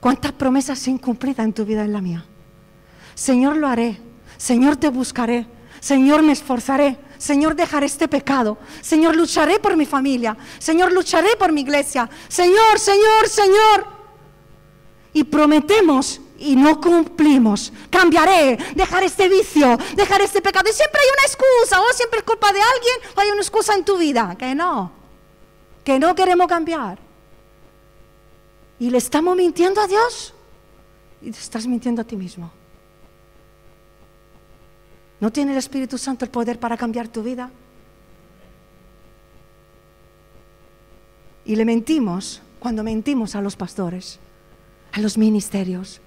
¿Cuántas 0.00 0.32
promesas 0.32 0.88
incumplidas 0.88 1.46
en 1.46 1.52
tu 1.52 1.64
vida 1.64 1.82
y 1.82 1.86
en 1.86 1.92
la 1.92 2.00
mía? 2.00 2.24
Señor, 3.14 3.56
lo 3.56 3.68
haré. 3.68 4.00
Señor, 4.36 4.76
te 4.76 4.88
buscaré. 4.88 5.46
Señor, 5.80 6.22
me 6.22 6.32
esforzaré. 6.32 6.98
Señor, 7.18 7.56
dejaré 7.56 7.86
este 7.86 8.08
pecado. 8.08 8.58
Señor, 8.80 9.16
lucharé 9.16 9.58
por 9.58 9.76
mi 9.76 9.86
familia. 9.86 10.36
Señor, 10.58 10.92
lucharé 10.92 11.36
por 11.36 11.52
mi 11.52 11.62
iglesia. 11.62 12.08
Señor, 12.28 12.78
Señor, 12.78 13.28
Señor. 13.28 13.86
Y 15.12 15.24
prometemos 15.24 16.20
y 16.38 16.54
no 16.54 16.80
cumplimos. 16.80 17.72
Cambiaré, 17.90 18.56
dejar 18.74 19.02
este 19.02 19.28
vicio, 19.28 19.76
dejar 19.96 20.20
este 20.20 20.40
pecado. 20.40 20.70
Y 20.70 20.72
siempre 20.72 21.00
hay 21.00 21.08
una 21.12 21.26
excusa, 21.26 21.80
o 21.80 21.92
siempre 21.92 22.20
es 22.20 22.24
culpa 22.24 22.52
de 22.52 22.60
alguien, 22.60 23.14
o 23.16 23.20
hay 23.20 23.30
una 23.30 23.40
excusa 23.40 23.74
en 23.74 23.84
tu 23.84 23.98
vida. 23.98 24.36
Que 24.38 24.54
no, 24.54 24.92
que 25.84 25.98
no 25.98 26.14
queremos 26.14 26.46
cambiar. 26.46 26.98
Y 28.78 28.90
le 28.90 28.98
estamos 28.98 29.36
mintiendo 29.36 29.80
a 29.80 29.88
Dios 29.88 30.34
y 31.20 31.32
te 31.32 31.38
estás 31.38 31.66
mintiendo 31.66 32.02
a 32.02 32.04
ti 32.04 32.16
mismo. 32.16 32.52
¿No 35.20 35.32
tiene 35.32 35.52
el 35.52 35.58
Espíritu 35.58 35.98
Santo 35.98 36.24
el 36.24 36.30
poder 36.30 36.60
para 36.60 36.76
cambiar 36.76 37.08
tu 37.08 37.22
vida? 37.22 37.50
Y 41.44 41.56
le 41.56 41.64
mentimos 41.64 42.42
cuando 42.58 42.84
mentimos 42.84 43.34
a 43.34 43.40
los 43.40 43.56
pastores, 43.56 44.18
a 44.92 45.00
los 45.00 45.16
ministerios, 45.16 46.00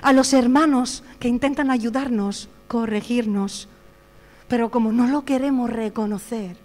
a 0.00 0.12
los 0.12 0.32
hermanos 0.32 1.04
que 1.20 1.28
intentan 1.28 1.70
ayudarnos, 1.70 2.48
corregirnos, 2.68 3.68
pero 4.48 4.70
como 4.70 4.92
no 4.92 5.06
lo 5.08 5.24
queremos 5.24 5.70
reconocer, 5.70 6.56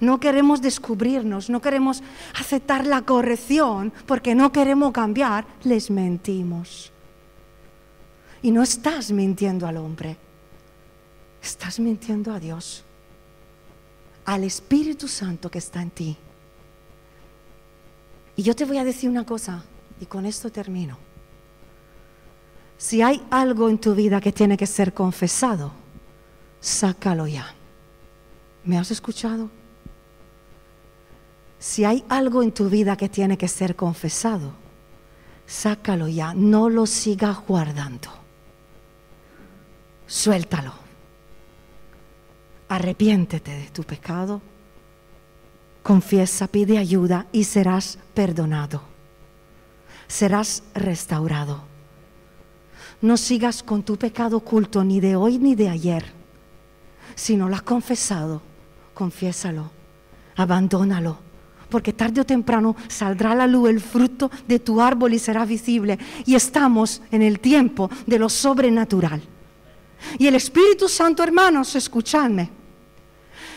no 0.00 0.18
queremos 0.20 0.62
descubrirnos, 0.62 1.50
no 1.50 1.60
queremos 1.60 2.02
aceptar 2.38 2.86
la 2.86 3.02
corrección 3.02 3.92
porque 4.06 4.34
no 4.34 4.50
queremos 4.50 4.92
cambiar, 4.92 5.46
les 5.62 5.90
mentimos. 5.90 6.92
Y 8.42 8.50
no 8.50 8.62
estás 8.62 9.10
mintiendo 9.10 9.66
al 9.66 9.76
hombre, 9.76 10.16
estás 11.44 11.78
mintiendo 11.78 12.32
a 12.32 12.40
Dios, 12.40 12.84
al 14.24 14.44
Espíritu 14.44 15.08
Santo 15.08 15.50
que 15.50 15.58
está 15.58 15.82
en 15.82 15.90
ti. 15.90 16.16
Y 18.36 18.42
yo 18.42 18.56
te 18.56 18.64
voy 18.64 18.78
a 18.78 18.84
decir 18.84 19.08
una 19.10 19.24
cosa, 19.24 19.64
y 20.00 20.06
con 20.06 20.26
esto 20.26 20.50
termino. 20.50 20.98
Si 22.78 23.02
hay 23.02 23.24
algo 23.30 23.68
en 23.68 23.78
tu 23.78 23.94
vida 23.94 24.20
que 24.20 24.32
tiene 24.32 24.56
que 24.56 24.66
ser 24.66 24.92
confesado, 24.92 25.72
sácalo 26.60 27.26
ya. 27.26 27.54
¿Me 28.64 28.78
has 28.78 28.90
escuchado? 28.90 29.50
Si 31.58 31.84
hay 31.84 32.04
algo 32.08 32.42
en 32.42 32.52
tu 32.52 32.68
vida 32.68 32.96
que 32.96 33.08
tiene 33.08 33.38
que 33.38 33.48
ser 33.48 33.76
confesado, 33.76 34.52
sácalo 35.46 36.08
ya. 36.08 36.34
No 36.34 36.68
lo 36.68 36.86
sigas 36.86 37.38
guardando. 37.46 38.10
Suéltalo. 40.06 40.83
Arrepiéntete 42.68 43.50
de 43.50 43.70
tu 43.70 43.84
pecado. 43.84 44.40
Confiesa, 45.82 46.48
pide 46.48 46.78
ayuda 46.78 47.26
y 47.30 47.44
serás 47.44 47.98
perdonado. 48.14 48.82
Serás 50.08 50.62
restaurado. 50.74 51.62
No 53.02 53.16
sigas 53.16 53.62
con 53.62 53.82
tu 53.82 53.96
pecado 53.96 54.38
oculto 54.38 54.82
ni 54.82 55.00
de 55.00 55.14
hoy 55.16 55.38
ni 55.38 55.54
de 55.54 55.68
ayer. 55.68 56.04
Si 57.14 57.36
no 57.36 57.48
lo 57.48 57.54
has 57.54 57.62
confesado, 57.62 58.40
confiésalo, 58.94 59.70
abandónalo, 60.36 61.18
porque 61.68 61.92
tarde 61.92 62.20
o 62.20 62.24
temprano 62.24 62.76
saldrá 62.88 63.32
a 63.32 63.34
la 63.34 63.46
luz 63.46 63.68
el 63.68 63.80
fruto 63.80 64.30
de 64.48 64.58
tu 64.58 64.80
árbol 64.80 65.12
y 65.12 65.18
será 65.18 65.44
visible. 65.44 65.98
Y 66.24 66.34
estamos 66.34 67.02
en 67.10 67.22
el 67.22 67.40
tiempo 67.40 67.90
de 68.06 68.18
lo 68.18 68.28
sobrenatural. 68.28 69.22
Y 70.18 70.26
el 70.26 70.34
Espíritu 70.34 70.88
Santo, 70.88 71.22
hermanos, 71.22 71.74
escuchadme, 71.74 72.50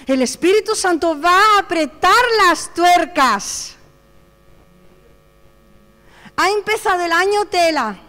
El 0.06 0.22
Espíritu 0.22 0.74
Santo 0.74 1.20
va 1.20 1.38
a 1.38 1.60
apretar 1.60 2.24
las 2.46 2.74
tuercas. 2.74 3.76
Ha 6.38 6.50
empezado 6.50 7.04
el 7.04 7.12
año 7.12 7.46
tela. 7.46 8.00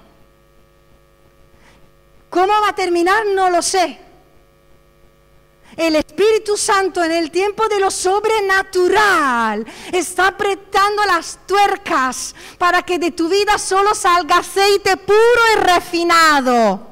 ¿Cómo 2.30 2.52
va 2.52 2.68
a 2.68 2.74
terminar? 2.74 3.26
No 3.26 3.50
lo 3.50 3.62
sé. 3.62 3.98
El 5.76 5.94
Espíritu 5.94 6.56
Santo 6.56 7.04
en 7.04 7.12
el 7.12 7.30
tiempo 7.30 7.68
de 7.68 7.78
lo 7.78 7.90
sobrenatural 7.90 9.64
está 9.92 10.28
apretando 10.28 11.04
las 11.06 11.38
tuercas 11.46 12.34
para 12.58 12.82
que 12.82 12.98
de 12.98 13.12
tu 13.12 13.28
vida 13.28 13.58
solo 13.58 13.94
salga 13.94 14.38
aceite 14.38 14.96
puro 14.96 15.42
y 15.54 15.60
refinado. 15.60 16.87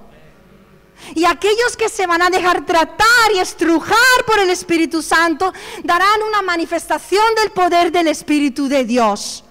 Y 1.14 1.24
aquellos 1.24 1.76
que 1.76 1.88
se 1.88 2.06
van 2.06 2.22
a 2.22 2.30
dejar 2.30 2.66
tratar 2.66 3.32
y 3.34 3.38
estrujar 3.38 4.24
por 4.26 4.38
el 4.38 4.50
Espíritu 4.50 5.02
Santo 5.02 5.52
darán 5.84 6.22
una 6.28 6.42
manifestación 6.42 7.24
del 7.36 7.50
poder 7.50 7.92
del 7.92 8.08
Espíritu 8.08 8.68
de 8.68 8.84
Dios. 8.84 9.44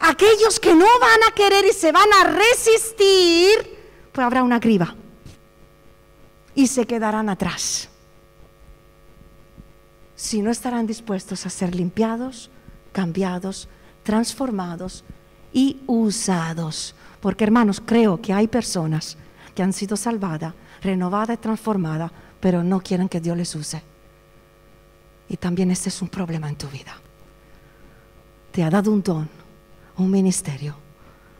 Aquellos 0.00 0.60
que 0.60 0.74
no 0.74 0.86
van 1.00 1.22
a 1.28 1.34
querer 1.34 1.64
y 1.64 1.72
se 1.72 1.92
van 1.92 2.08
a 2.20 2.24
resistir, 2.24 3.78
pues 4.12 4.24
habrá 4.24 4.42
una 4.42 4.60
criba. 4.60 4.94
Y 6.54 6.68
se 6.68 6.86
quedarán 6.86 7.28
atrás 7.28 7.88
si 10.24 10.40
no 10.40 10.50
estarán 10.50 10.86
dispuestos 10.86 11.44
a 11.44 11.50
ser 11.50 11.74
limpiados, 11.74 12.50
cambiados, 12.92 13.68
transformados 14.02 15.04
y 15.52 15.82
usados. 15.86 16.94
Porque 17.20 17.44
hermanos, 17.44 17.82
creo 17.84 18.20
que 18.22 18.32
hay 18.32 18.48
personas 18.48 19.18
que 19.54 19.62
han 19.62 19.72
sido 19.72 19.96
salvadas, 19.96 20.54
renovadas 20.84 21.36
y 21.36 21.40
transformadas, 21.40 22.12
pero 22.38 22.62
no 22.62 22.80
quieren 22.80 23.08
que 23.08 23.20
Dios 23.20 23.36
les 23.36 23.54
use. 23.54 23.82
Y 25.28 25.36
también 25.36 25.72
ese 25.72 25.88
es 25.88 26.00
un 26.02 26.08
problema 26.08 26.48
en 26.48 26.56
tu 26.56 26.68
vida. 26.68 26.94
Te 28.52 28.62
ha 28.62 28.70
dado 28.70 28.92
un 28.92 29.02
don, 29.02 29.28
un 29.96 30.10
ministerio, 30.10 30.76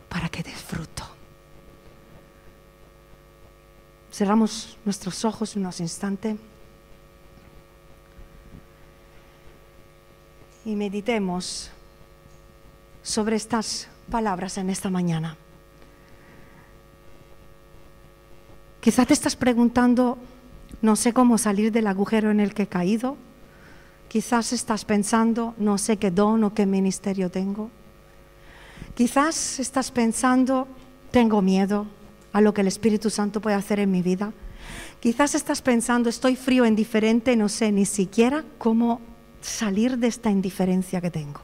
para 0.09 0.27
que 0.27 0.43
des 0.43 0.55
fruto. 0.55 1.03
Cerramos 4.11 4.77
nuestros 4.83 5.23
ojos 5.23 5.55
unos 5.55 5.79
instantes. 5.79 6.37
y 10.65 10.75
meditemos 10.75 11.69
sobre 13.03 13.35
estas 13.35 13.87
palabras 14.09 14.57
en 14.57 14.71
esta 14.71 14.89
mañana. 14.89 15.37
Quizás 18.85 19.07
te 19.07 19.15
estás 19.15 19.35
preguntando, 19.35 20.19
no 20.83 20.95
sé 20.95 21.11
cómo 21.11 21.39
salir 21.39 21.71
del 21.71 21.87
agujero 21.87 22.29
en 22.29 22.39
el 22.39 22.53
que 22.53 22.63
he 22.63 22.67
caído. 22.67 23.17
Quizás 24.07 24.53
estás 24.53 24.85
pensando, 24.85 25.55
no 25.57 25.79
sé 25.79 25.97
qué 25.97 26.11
don 26.11 26.43
o 26.43 26.53
qué 26.53 26.67
ministerio 26.67 27.31
tengo. 27.31 27.71
Quizás 28.93 29.59
estás 29.59 29.89
pensando, 29.89 30.67
tengo 31.09 31.41
miedo 31.41 31.87
a 32.31 32.41
lo 32.41 32.53
que 32.53 32.61
el 32.61 32.67
Espíritu 32.67 33.09
Santo 33.09 33.41
puede 33.41 33.55
hacer 33.55 33.79
en 33.79 33.89
mi 33.89 34.03
vida. 34.03 34.33
Quizás 34.99 35.33
estás 35.33 35.63
pensando, 35.63 36.07
estoy 36.07 36.35
frío, 36.35 36.63
indiferente, 36.63 37.35
no 37.35 37.49
sé 37.49 37.71
ni 37.71 37.87
siquiera 37.87 38.43
cómo 38.59 39.01
salir 39.41 39.97
de 39.97 40.05
esta 40.05 40.29
indiferencia 40.29 41.01
que 41.01 41.09
tengo. 41.09 41.41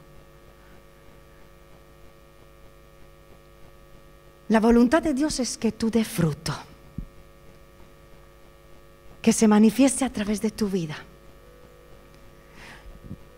La 4.46 4.60
voluntad 4.60 5.02
de 5.02 5.12
Dios 5.12 5.40
es 5.40 5.58
que 5.58 5.72
tú 5.72 5.90
des 5.90 6.06
fruto, 6.06 6.54
que 9.22 9.32
se 9.32 9.48
manifieste 9.48 10.04
a 10.04 10.12
través 10.12 10.42
de 10.42 10.50
tu 10.50 10.68
vida. 10.68 10.96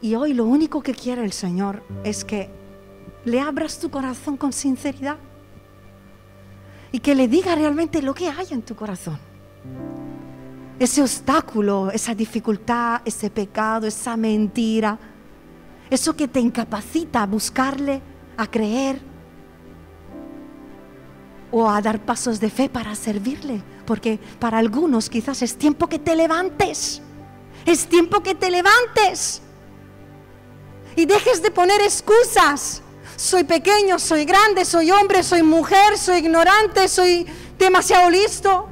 Y 0.01 0.15
hoy 0.17 0.35
lo 0.35 0.45
único 0.45 0.83
que 0.83 0.95
quiere 0.95 1.25
el 1.25 1.33
Señor 1.33 1.83
es 2.03 2.25
que 2.25 2.51
le 3.25 3.41
abras 3.41 3.79
tu 3.79 3.91
corazón 3.91 4.37
con 4.37 4.53
sinceridad 4.53 5.19
y 6.91 6.99
que 6.99 7.15
le 7.15 7.29
diga 7.29 7.55
realmente 7.55 8.03
lo 8.03 8.15
que 8.15 8.29
hay 8.29 8.49
en 8.51 8.63
tu 8.63 8.75
corazón 8.75 9.19
ese 10.79 11.03
obstáculo, 11.03 11.91
esa 11.91 12.15
dificultad, 12.15 13.03
ese 13.05 13.31
pecado, 13.31 13.87
esa 13.87 14.17
mentira, 14.17 14.99
eso 15.89 16.17
que 16.17 16.29
te 16.29 16.41
incapacita 16.41 17.23
a 17.23 17.27
buscarle, 17.27 18.03
a 18.37 18.47
creer 18.47 19.01
o 21.53 21.71
a 21.71 21.81
dar 21.81 22.01
pasos 22.01 22.41
de 22.41 22.51
fe 22.51 22.69
para 22.69 22.95
servirle. 22.95 23.63
Porque 23.87 24.19
para 24.39 24.59
algunos 24.59 25.11
quizás 25.11 25.43
es 25.43 25.57
tiempo 25.57 25.89
que 25.89 25.99
te 25.99 26.17
levantes, 26.17 27.03
es 27.67 27.87
tiempo 27.87 28.23
que 28.23 28.35
te 28.35 28.51
levantes 28.51 29.43
y 30.97 31.07
dejes 31.07 31.43
de 31.43 31.51
poner 31.51 31.81
excusas. 31.81 32.83
Soy 33.17 33.45
pequeño, 33.45 33.99
soy 33.99 34.25
grande, 34.25 34.65
soy 34.65 34.91
hombre, 34.91 35.23
soy 35.23 35.43
mujer, 35.43 35.97
soy 35.99 36.19
ignorante, 36.19 36.89
soy 36.89 37.27
demasiado 37.59 38.11
listo. 38.11 38.69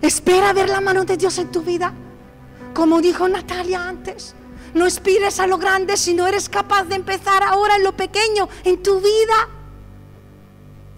Espera 0.00 0.52
ver 0.52 0.70
la 0.70 0.80
mano 0.80 1.04
de 1.04 1.16
Dios 1.16 1.36
en 1.38 1.50
tu 1.50 1.60
vida. 1.62 1.92
Como 2.72 3.02
dijo 3.02 3.28
Natalia 3.28 3.86
antes, 3.86 4.34
no 4.72 4.86
aspires 4.86 5.40
a 5.40 5.46
lo 5.46 5.58
grande 5.58 5.96
si 5.96 6.14
no 6.14 6.26
eres 6.26 6.48
capaz 6.48 6.84
de 6.84 6.94
empezar 6.94 7.42
ahora 7.42 7.76
en 7.76 7.84
lo 7.84 7.96
pequeño, 7.96 8.48
en 8.64 8.82
tu 8.82 9.00
vida. 9.00 9.59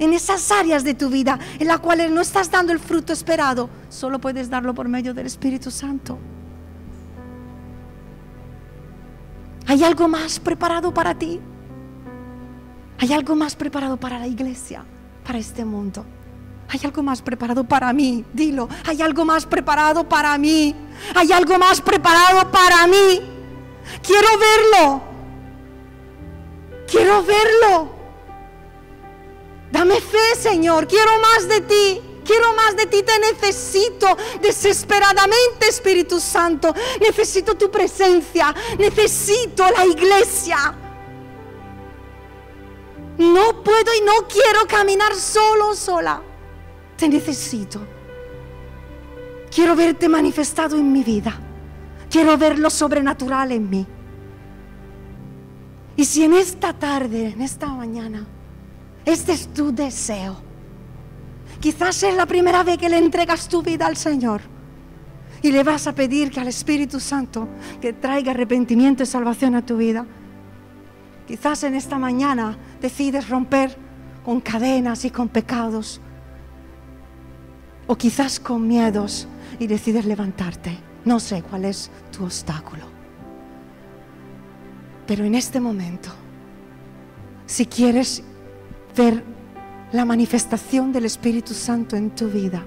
En 0.03 0.13
esas 0.15 0.51
áreas 0.51 0.83
de 0.83 0.95
tu 0.95 1.11
vida 1.11 1.39
en 1.61 1.69
las 1.69 1.79
cuales 1.79 2.11
no 2.11 2.23
estás 2.23 2.51
dando 2.51 2.73
el 2.73 2.81
fruto 2.81 3.13
esperado, 3.13 3.71
solo 3.89 4.19
puedes 4.19 4.51
darlo 4.51 4.75
por 4.75 4.89
medio 4.89 5.15
del 5.15 5.27
Espíritu 5.27 5.71
Santo. 5.71 6.19
¿Hay 9.69 9.85
algo 9.85 10.09
más 10.09 10.41
preparado 10.41 10.93
para 10.93 11.15
ti? 11.15 11.39
¿Hay 12.99 13.13
algo 13.13 13.37
más 13.37 13.55
preparado 13.55 13.97
para 13.97 14.19
la 14.19 14.27
iglesia, 14.27 14.85
para 15.25 15.39
este 15.39 15.65
mundo? 15.65 16.05
Hay 16.69 16.81
algo 16.83 17.05
más 17.05 17.23
preparado 17.23 17.63
para 17.63 17.93
mí, 17.93 18.25
dilo. 18.33 18.69
Hay 18.85 19.01
algo 19.03 19.25
más 19.25 19.47
preparado 19.47 20.09
para 20.09 20.37
mí. 20.37 20.75
Hay 21.15 21.31
algo 21.31 21.59
más 21.59 21.81
preparado 21.81 22.51
para 22.51 22.89
mí. 22.89 23.21
Quiero 24.03 24.29
verlo. 24.37 25.03
Quiero 26.91 27.23
verlo. 27.23 28.02
Dame 29.73 30.01
fe, 30.01 30.37
Señor. 30.39 30.87
Quiero 30.87 31.19
más 31.19 31.49
de 31.49 31.61
ti. 31.63 32.03
Quiero 32.25 32.55
más 32.55 32.77
de 32.77 32.87
ti, 32.87 33.03
te 33.03 33.19
necesito 33.19 34.07
desesperadamente, 34.41 35.69
Espíritu 35.69 36.21
Santo. 36.21 36.73
Necesito 37.01 37.57
tu 37.57 37.69
presencia, 37.69 38.55
necesito 38.79 39.69
la 39.77 39.85
iglesia. 39.85 40.73
No 43.19 43.63
puedo 43.63 43.95
y 43.99 44.05
no 44.05 44.29
quiero 44.29 44.67
caminar 44.69 45.15
solo, 45.15 45.75
sola. 45.75 46.23
Te 46.97 47.09
necesito. 47.09 47.81
Quiero 49.53 49.75
verte 49.75 50.09
manifestado 50.09 50.77
en 50.77 50.93
mi 50.93 51.03
vida. 51.03 51.39
Quiero 52.09 52.39
ver 52.39 52.59
lo 52.59 52.71
sobrenatural 52.71 53.53
en 53.53 53.69
mí. 53.69 53.87
Y 55.97 56.05
si 56.05 56.25
en 56.25 56.35
esta 56.35 56.73
tarde, 56.73 57.29
en 57.29 57.43
esta 57.43 57.67
mañana, 57.67 58.27
este 59.05 59.33
es 59.33 59.49
tu 59.49 59.73
deseo, 59.75 60.37
quizás 61.61 62.03
es 62.03 62.15
la 62.15 62.27
primera 62.27 62.63
vez 62.63 62.79
que 62.79 62.89
le 62.89 62.99
entregas 62.99 63.49
tu 63.49 63.63
vida 63.63 63.87
al 63.87 63.97
Señor 63.97 64.41
y 65.43 65.51
le 65.51 65.65
vas 65.65 65.87
a 65.87 65.95
pedir 65.95 66.31
que 66.31 66.41
al 66.41 66.49
Espíritu 66.49 67.01
Santo 67.01 67.49
que 67.81 67.93
traiga 67.93 68.31
arrepentimiento 68.31 69.03
y 69.03 69.07
salvación 69.07 69.57
a 69.57 69.67
tu 69.67 69.77
vida. 69.77 70.07
Quizás 71.27 71.65
en 71.65 71.75
esta 71.75 71.99
mañana 71.99 72.57
decides 72.81 73.29
romper 73.29 73.77
con 74.25 74.41
cadenas 74.41 75.05
y 75.05 75.11
con 75.11 75.29
pecados 75.29 76.01
o 77.87 77.97
quizás 77.97 78.39
con 78.39 78.67
miedos 78.67 79.27
y 79.59 79.67
decides 79.67 80.05
levantarte. 80.05 80.79
No 81.05 81.19
sé 81.19 81.43
cuál 81.43 81.65
es 81.65 81.91
tu 82.17 82.25
obstáculo. 82.25 82.85
Pero 85.07 85.25
en 85.25 85.35
este 85.35 85.59
momento, 85.59 86.11
si 87.47 87.67
quieres 87.67 88.23
ver 88.97 89.23
la 89.93 90.05
manifestación 90.05 90.93
del 90.93 91.05
Espíritu 91.05 91.55
Santo 91.55 91.97
en 91.97 92.11
tu 92.11 92.29
vida 92.29 92.65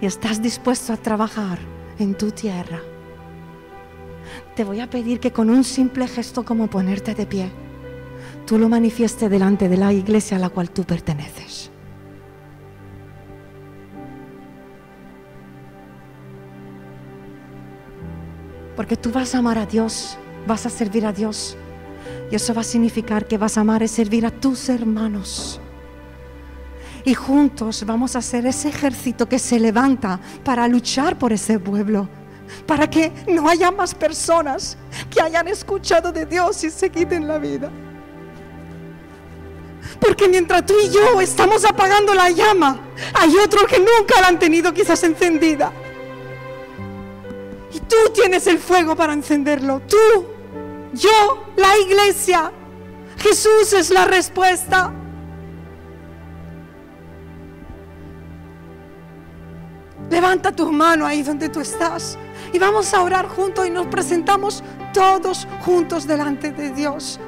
y 0.00 0.06
estás 0.06 0.42
dispuesto 0.42 0.92
a 0.92 0.96
trabajar 0.96 1.58
en 1.98 2.14
tu 2.14 2.30
tierra, 2.30 2.80
te 4.54 4.64
voy 4.64 4.80
a 4.80 4.90
pedir 4.90 5.20
que 5.20 5.32
con 5.32 5.50
un 5.50 5.64
simple 5.64 6.06
gesto 6.06 6.44
como 6.44 6.68
ponerte 6.68 7.14
de 7.14 7.26
pie, 7.26 7.50
tú 8.46 8.58
lo 8.58 8.68
manifiestes 8.68 9.30
delante 9.30 9.68
de 9.68 9.76
la 9.76 9.92
iglesia 9.92 10.36
a 10.36 10.40
la 10.40 10.48
cual 10.48 10.70
tú 10.70 10.84
perteneces. 10.84 11.70
Porque 18.76 18.96
tú 18.96 19.12
vas 19.12 19.34
a 19.34 19.38
amar 19.38 19.58
a 19.58 19.66
Dios, 19.66 20.16
vas 20.46 20.66
a 20.66 20.70
servir 20.70 21.06
a 21.06 21.12
Dios. 21.12 21.56
Y 22.32 22.36
eso 22.36 22.54
va 22.54 22.62
a 22.62 22.64
significar 22.64 23.28
que 23.28 23.36
vas 23.36 23.58
a 23.58 23.60
amar 23.60 23.82
y 23.82 23.88
servir 23.88 24.24
a 24.24 24.30
tus 24.30 24.70
hermanos. 24.70 25.60
Y 27.04 27.12
juntos 27.12 27.84
vamos 27.84 28.16
a 28.16 28.20
hacer 28.20 28.46
ese 28.46 28.70
ejército 28.70 29.28
que 29.28 29.38
se 29.38 29.60
levanta 29.60 30.18
para 30.42 30.66
luchar 30.66 31.18
por 31.18 31.34
ese 31.34 31.58
pueblo. 31.58 32.08
Para 32.66 32.88
que 32.88 33.12
no 33.28 33.46
haya 33.50 33.70
más 33.70 33.94
personas 33.94 34.78
que 35.10 35.20
hayan 35.20 35.46
escuchado 35.46 36.10
de 36.10 36.24
Dios 36.24 36.64
y 36.64 36.70
se 36.70 36.88
quiten 36.88 37.28
la 37.28 37.36
vida. 37.36 37.70
Porque 40.00 40.26
mientras 40.26 40.64
tú 40.64 40.72
y 40.82 40.88
yo 40.88 41.20
estamos 41.20 41.66
apagando 41.66 42.14
la 42.14 42.30
llama, 42.30 42.80
hay 43.12 43.36
otros 43.36 43.64
que 43.64 43.78
nunca 43.78 44.22
la 44.22 44.28
han 44.28 44.38
tenido 44.38 44.72
quizás 44.72 45.02
encendida. 45.02 45.70
Y 47.74 47.78
tú 47.80 47.96
tienes 48.14 48.46
el 48.46 48.58
fuego 48.58 48.96
para 48.96 49.12
encenderlo. 49.12 49.82
Tú, 49.86 50.31
yo, 50.92 51.46
la 51.56 51.78
iglesia. 51.78 52.52
Jesús 53.18 53.72
es 53.72 53.90
la 53.90 54.04
respuesta. 54.04 54.92
Levanta 60.10 60.52
tu 60.52 60.70
mano 60.70 61.06
ahí 61.06 61.22
donde 61.22 61.48
tú 61.48 61.60
estás 61.60 62.18
y 62.52 62.58
vamos 62.58 62.92
a 62.92 63.02
orar 63.02 63.28
juntos 63.28 63.66
y 63.66 63.70
nos 63.70 63.86
presentamos 63.86 64.62
todos 64.92 65.48
juntos 65.64 66.06
delante 66.06 66.50
de 66.52 66.70
Dios. 66.70 67.18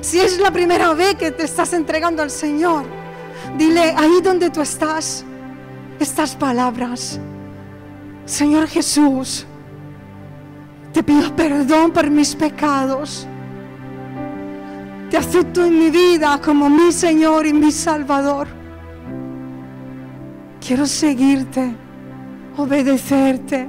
Si 0.00 0.18
es 0.18 0.38
la 0.38 0.50
primera 0.50 0.94
vez 0.94 1.14
que 1.14 1.30
te 1.30 1.44
estás 1.44 1.72
entregando 1.72 2.22
al 2.22 2.30
Señor, 2.30 2.84
dile 3.56 3.94
ahí 3.96 4.20
donde 4.22 4.50
tú 4.50 4.60
estás 4.62 5.24
estas 6.00 6.34
palabras. 6.34 7.20
Señor 8.24 8.66
Jesús, 8.66 9.46
te 10.96 11.02
pido 11.02 11.36
perdón 11.36 11.90
por 11.90 12.08
mis 12.08 12.34
pecados. 12.34 13.28
Te 15.10 15.18
acepto 15.18 15.62
en 15.62 15.78
mi 15.78 15.90
vida 15.90 16.40
como 16.42 16.70
mi 16.70 16.90
Señor 16.90 17.44
y 17.44 17.52
mi 17.52 17.70
Salvador. 17.70 18.48
Quiero 20.58 20.86
seguirte, 20.86 21.76
obedecerte. 22.56 23.68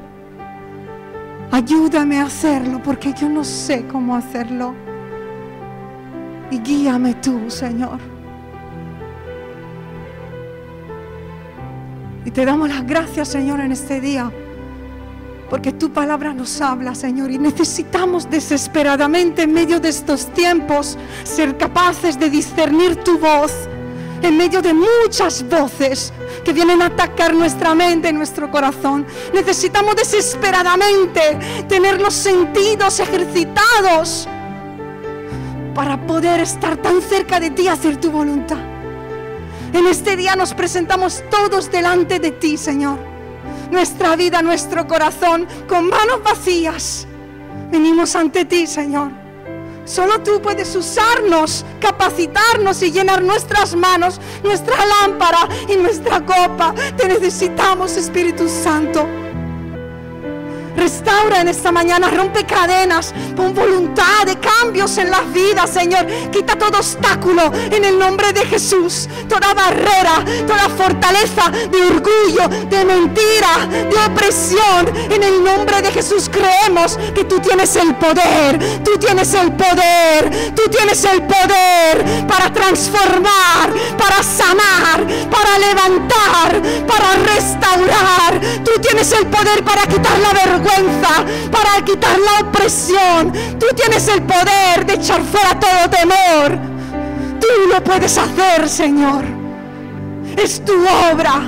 Ayúdame 1.52 2.22
a 2.22 2.28
hacerlo 2.28 2.82
porque 2.82 3.12
yo 3.12 3.28
no 3.28 3.44
sé 3.44 3.86
cómo 3.88 4.16
hacerlo. 4.16 4.74
Y 6.50 6.60
guíame 6.60 7.16
tú, 7.16 7.50
Señor. 7.50 8.00
Y 12.24 12.32
te 12.32 12.46
damos 12.46 12.70
las 12.70 12.88
gracias, 12.88 13.28
Señor, 13.28 13.60
en 13.60 13.74
este 13.74 14.00
día. 14.00 14.32
Porque 15.50 15.72
tu 15.72 15.92
palabra 15.92 16.34
nos 16.34 16.60
habla, 16.60 16.94
Señor, 16.94 17.32
y 17.32 17.38
necesitamos 17.38 18.30
desesperadamente 18.30 19.44
en 19.44 19.54
medio 19.54 19.80
de 19.80 19.90
estos 19.90 20.28
tiempos 20.34 20.98
ser 21.24 21.58
capaces 21.58 22.20
de 22.20 22.30
discernir 22.30 22.98
tu 22.98 23.18
voz 23.18 23.54
en 24.22 24.36
medio 24.36 24.62
de 24.62 24.74
muchas 24.74 25.48
voces 25.48 26.12
que 26.44 26.52
vienen 26.52 26.82
a 26.82 26.88
atacar 26.88 27.34
nuestra 27.34 27.74
mente, 27.76 28.12
nuestro 28.12 28.52
corazón. 28.52 29.06
Necesitamos 29.34 29.96
desesperadamente 29.96 31.22
tener 31.70 32.02
los 32.02 32.14
sentidos 32.14 33.00
ejercitados 33.00 34.28
para 35.74 35.98
poder 36.08 36.42
estar 36.42 36.76
tan 36.78 37.02
cerca 37.02 37.40
de 37.40 37.52
ti 37.52 37.64
y 37.64 37.68
hacer 37.68 37.98
tu 37.98 38.12
voluntad. 38.12 38.58
En 39.74 39.86
este 39.86 40.16
día 40.16 40.36
nos 40.36 40.54
presentamos 40.54 41.24
todos 41.30 41.72
delante 41.72 42.20
de 42.20 42.32
ti, 42.32 42.58
Señor. 42.58 43.17
Nuestra 43.72 44.16
vida, 44.16 44.42
nuestro 44.42 44.88
corazón, 44.88 45.48
con 45.68 45.90
manos 45.90 46.24
vacías. 46.24 47.08
Venimos 47.72 48.16
ante 48.16 48.46
ti, 48.46 48.66
Señor 48.66 49.28
Solo 49.88 50.22
tú 50.22 50.42
puedes 50.42 50.76
usarnos, 50.76 51.66
capacitarnos 51.80 52.84
y 52.84 52.92
llenar 52.92 53.24
nuestras 53.24 53.74
manos, 53.74 54.20
nuestra 54.44 54.76
lámpara 54.86 55.48
y 55.70 55.78
nuestra 55.78 56.26
copa. 56.26 56.76
Te 56.98 57.08
necesitamos, 57.08 57.96
Espíritu 57.96 58.50
Santo. 58.50 59.08
Restaura 60.78 61.42
en 61.42 61.48
esta 61.48 61.72
mañana, 61.72 62.10
rompe 62.12 62.46
cadenas, 62.46 63.14
pon 63.36 63.54
voluntad 63.54 64.26
de 64.28 64.38
cambios 64.38 64.96
en 65.00 65.10
las 65.10 65.34
vidas, 65.34 65.72
Señor. 65.72 66.06
Quita 66.32 66.56
todo 66.56 66.78
obstáculo 66.78 67.52
en 67.72 67.84
el 67.84 67.98
nombre 67.98 68.32
de 68.32 68.46
Jesús. 68.46 69.10
Toda 69.28 69.56
barrera, 69.56 70.24
toda 70.46 70.70
fortaleza 70.70 71.50
de 71.50 71.82
orgullo, 71.82 72.48
de 72.70 72.86
mentira, 72.86 73.68
de 73.72 73.98
opresión. 74.14 74.88
En 75.10 75.24
el 75.24 75.44
nombre 75.44 75.82
de 75.82 75.92
Jesús 75.92 76.30
creemos 76.32 76.98
que 77.16 77.24
tú 77.24 77.40
tienes 77.40 77.76
el 77.76 77.96
poder. 77.96 78.60
Tú 78.84 78.92
tienes 79.00 79.34
el 79.34 79.52
poder. 79.54 80.54
Tú 80.56 80.62
tienes 80.70 81.04
el 81.06 81.24
poder 81.24 82.28
para 82.28 82.54
transformar, 82.54 83.74
para 83.98 84.22
sanar, 84.22 85.06
para 85.32 85.58
levantar, 85.58 86.62
para 86.88 87.14
restaurar. 87.34 88.40
Tú 88.64 88.80
tienes 88.80 89.12
el 89.12 89.26
poder 89.26 89.64
para 89.64 89.88
quitar 89.88 90.20
la 90.20 90.34
para 91.52 91.84
quitar 91.86 92.18
la 92.20 92.48
opresión. 92.48 93.32
Tú 93.60 93.68
tienes 93.76 94.08
el 94.08 94.22
poder 94.24 94.86
de 94.86 94.94
echar 94.94 95.22
fuera 95.24 95.60
todo 95.60 95.90
temor. 95.90 96.58
Tú 97.40 97.48
lo 97.72 97.84
puedes 97.84 98.18
hacer, 98.18 98.68
Señor. 98.68 99.26
Es 100.38 100.64
tu 100.64 100.74
obra, 100.74 101.42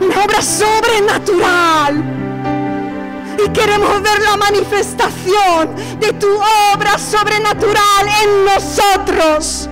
una 0.00 0.24
obra 0.24 0.42
sobrenatural. 0.42 2.04
Y 3.44 3.48
queremos 3.50 4.02
ver 4.02 4.20
la 4.22 4.36
manifestación 4.36 5.74
de 5.98 6.12
tu 6.14 6.28
obra 6.74 6.98
sobrenatural 6.98 8.06
en 8.22 8.44
nosotros. 8.44 9.68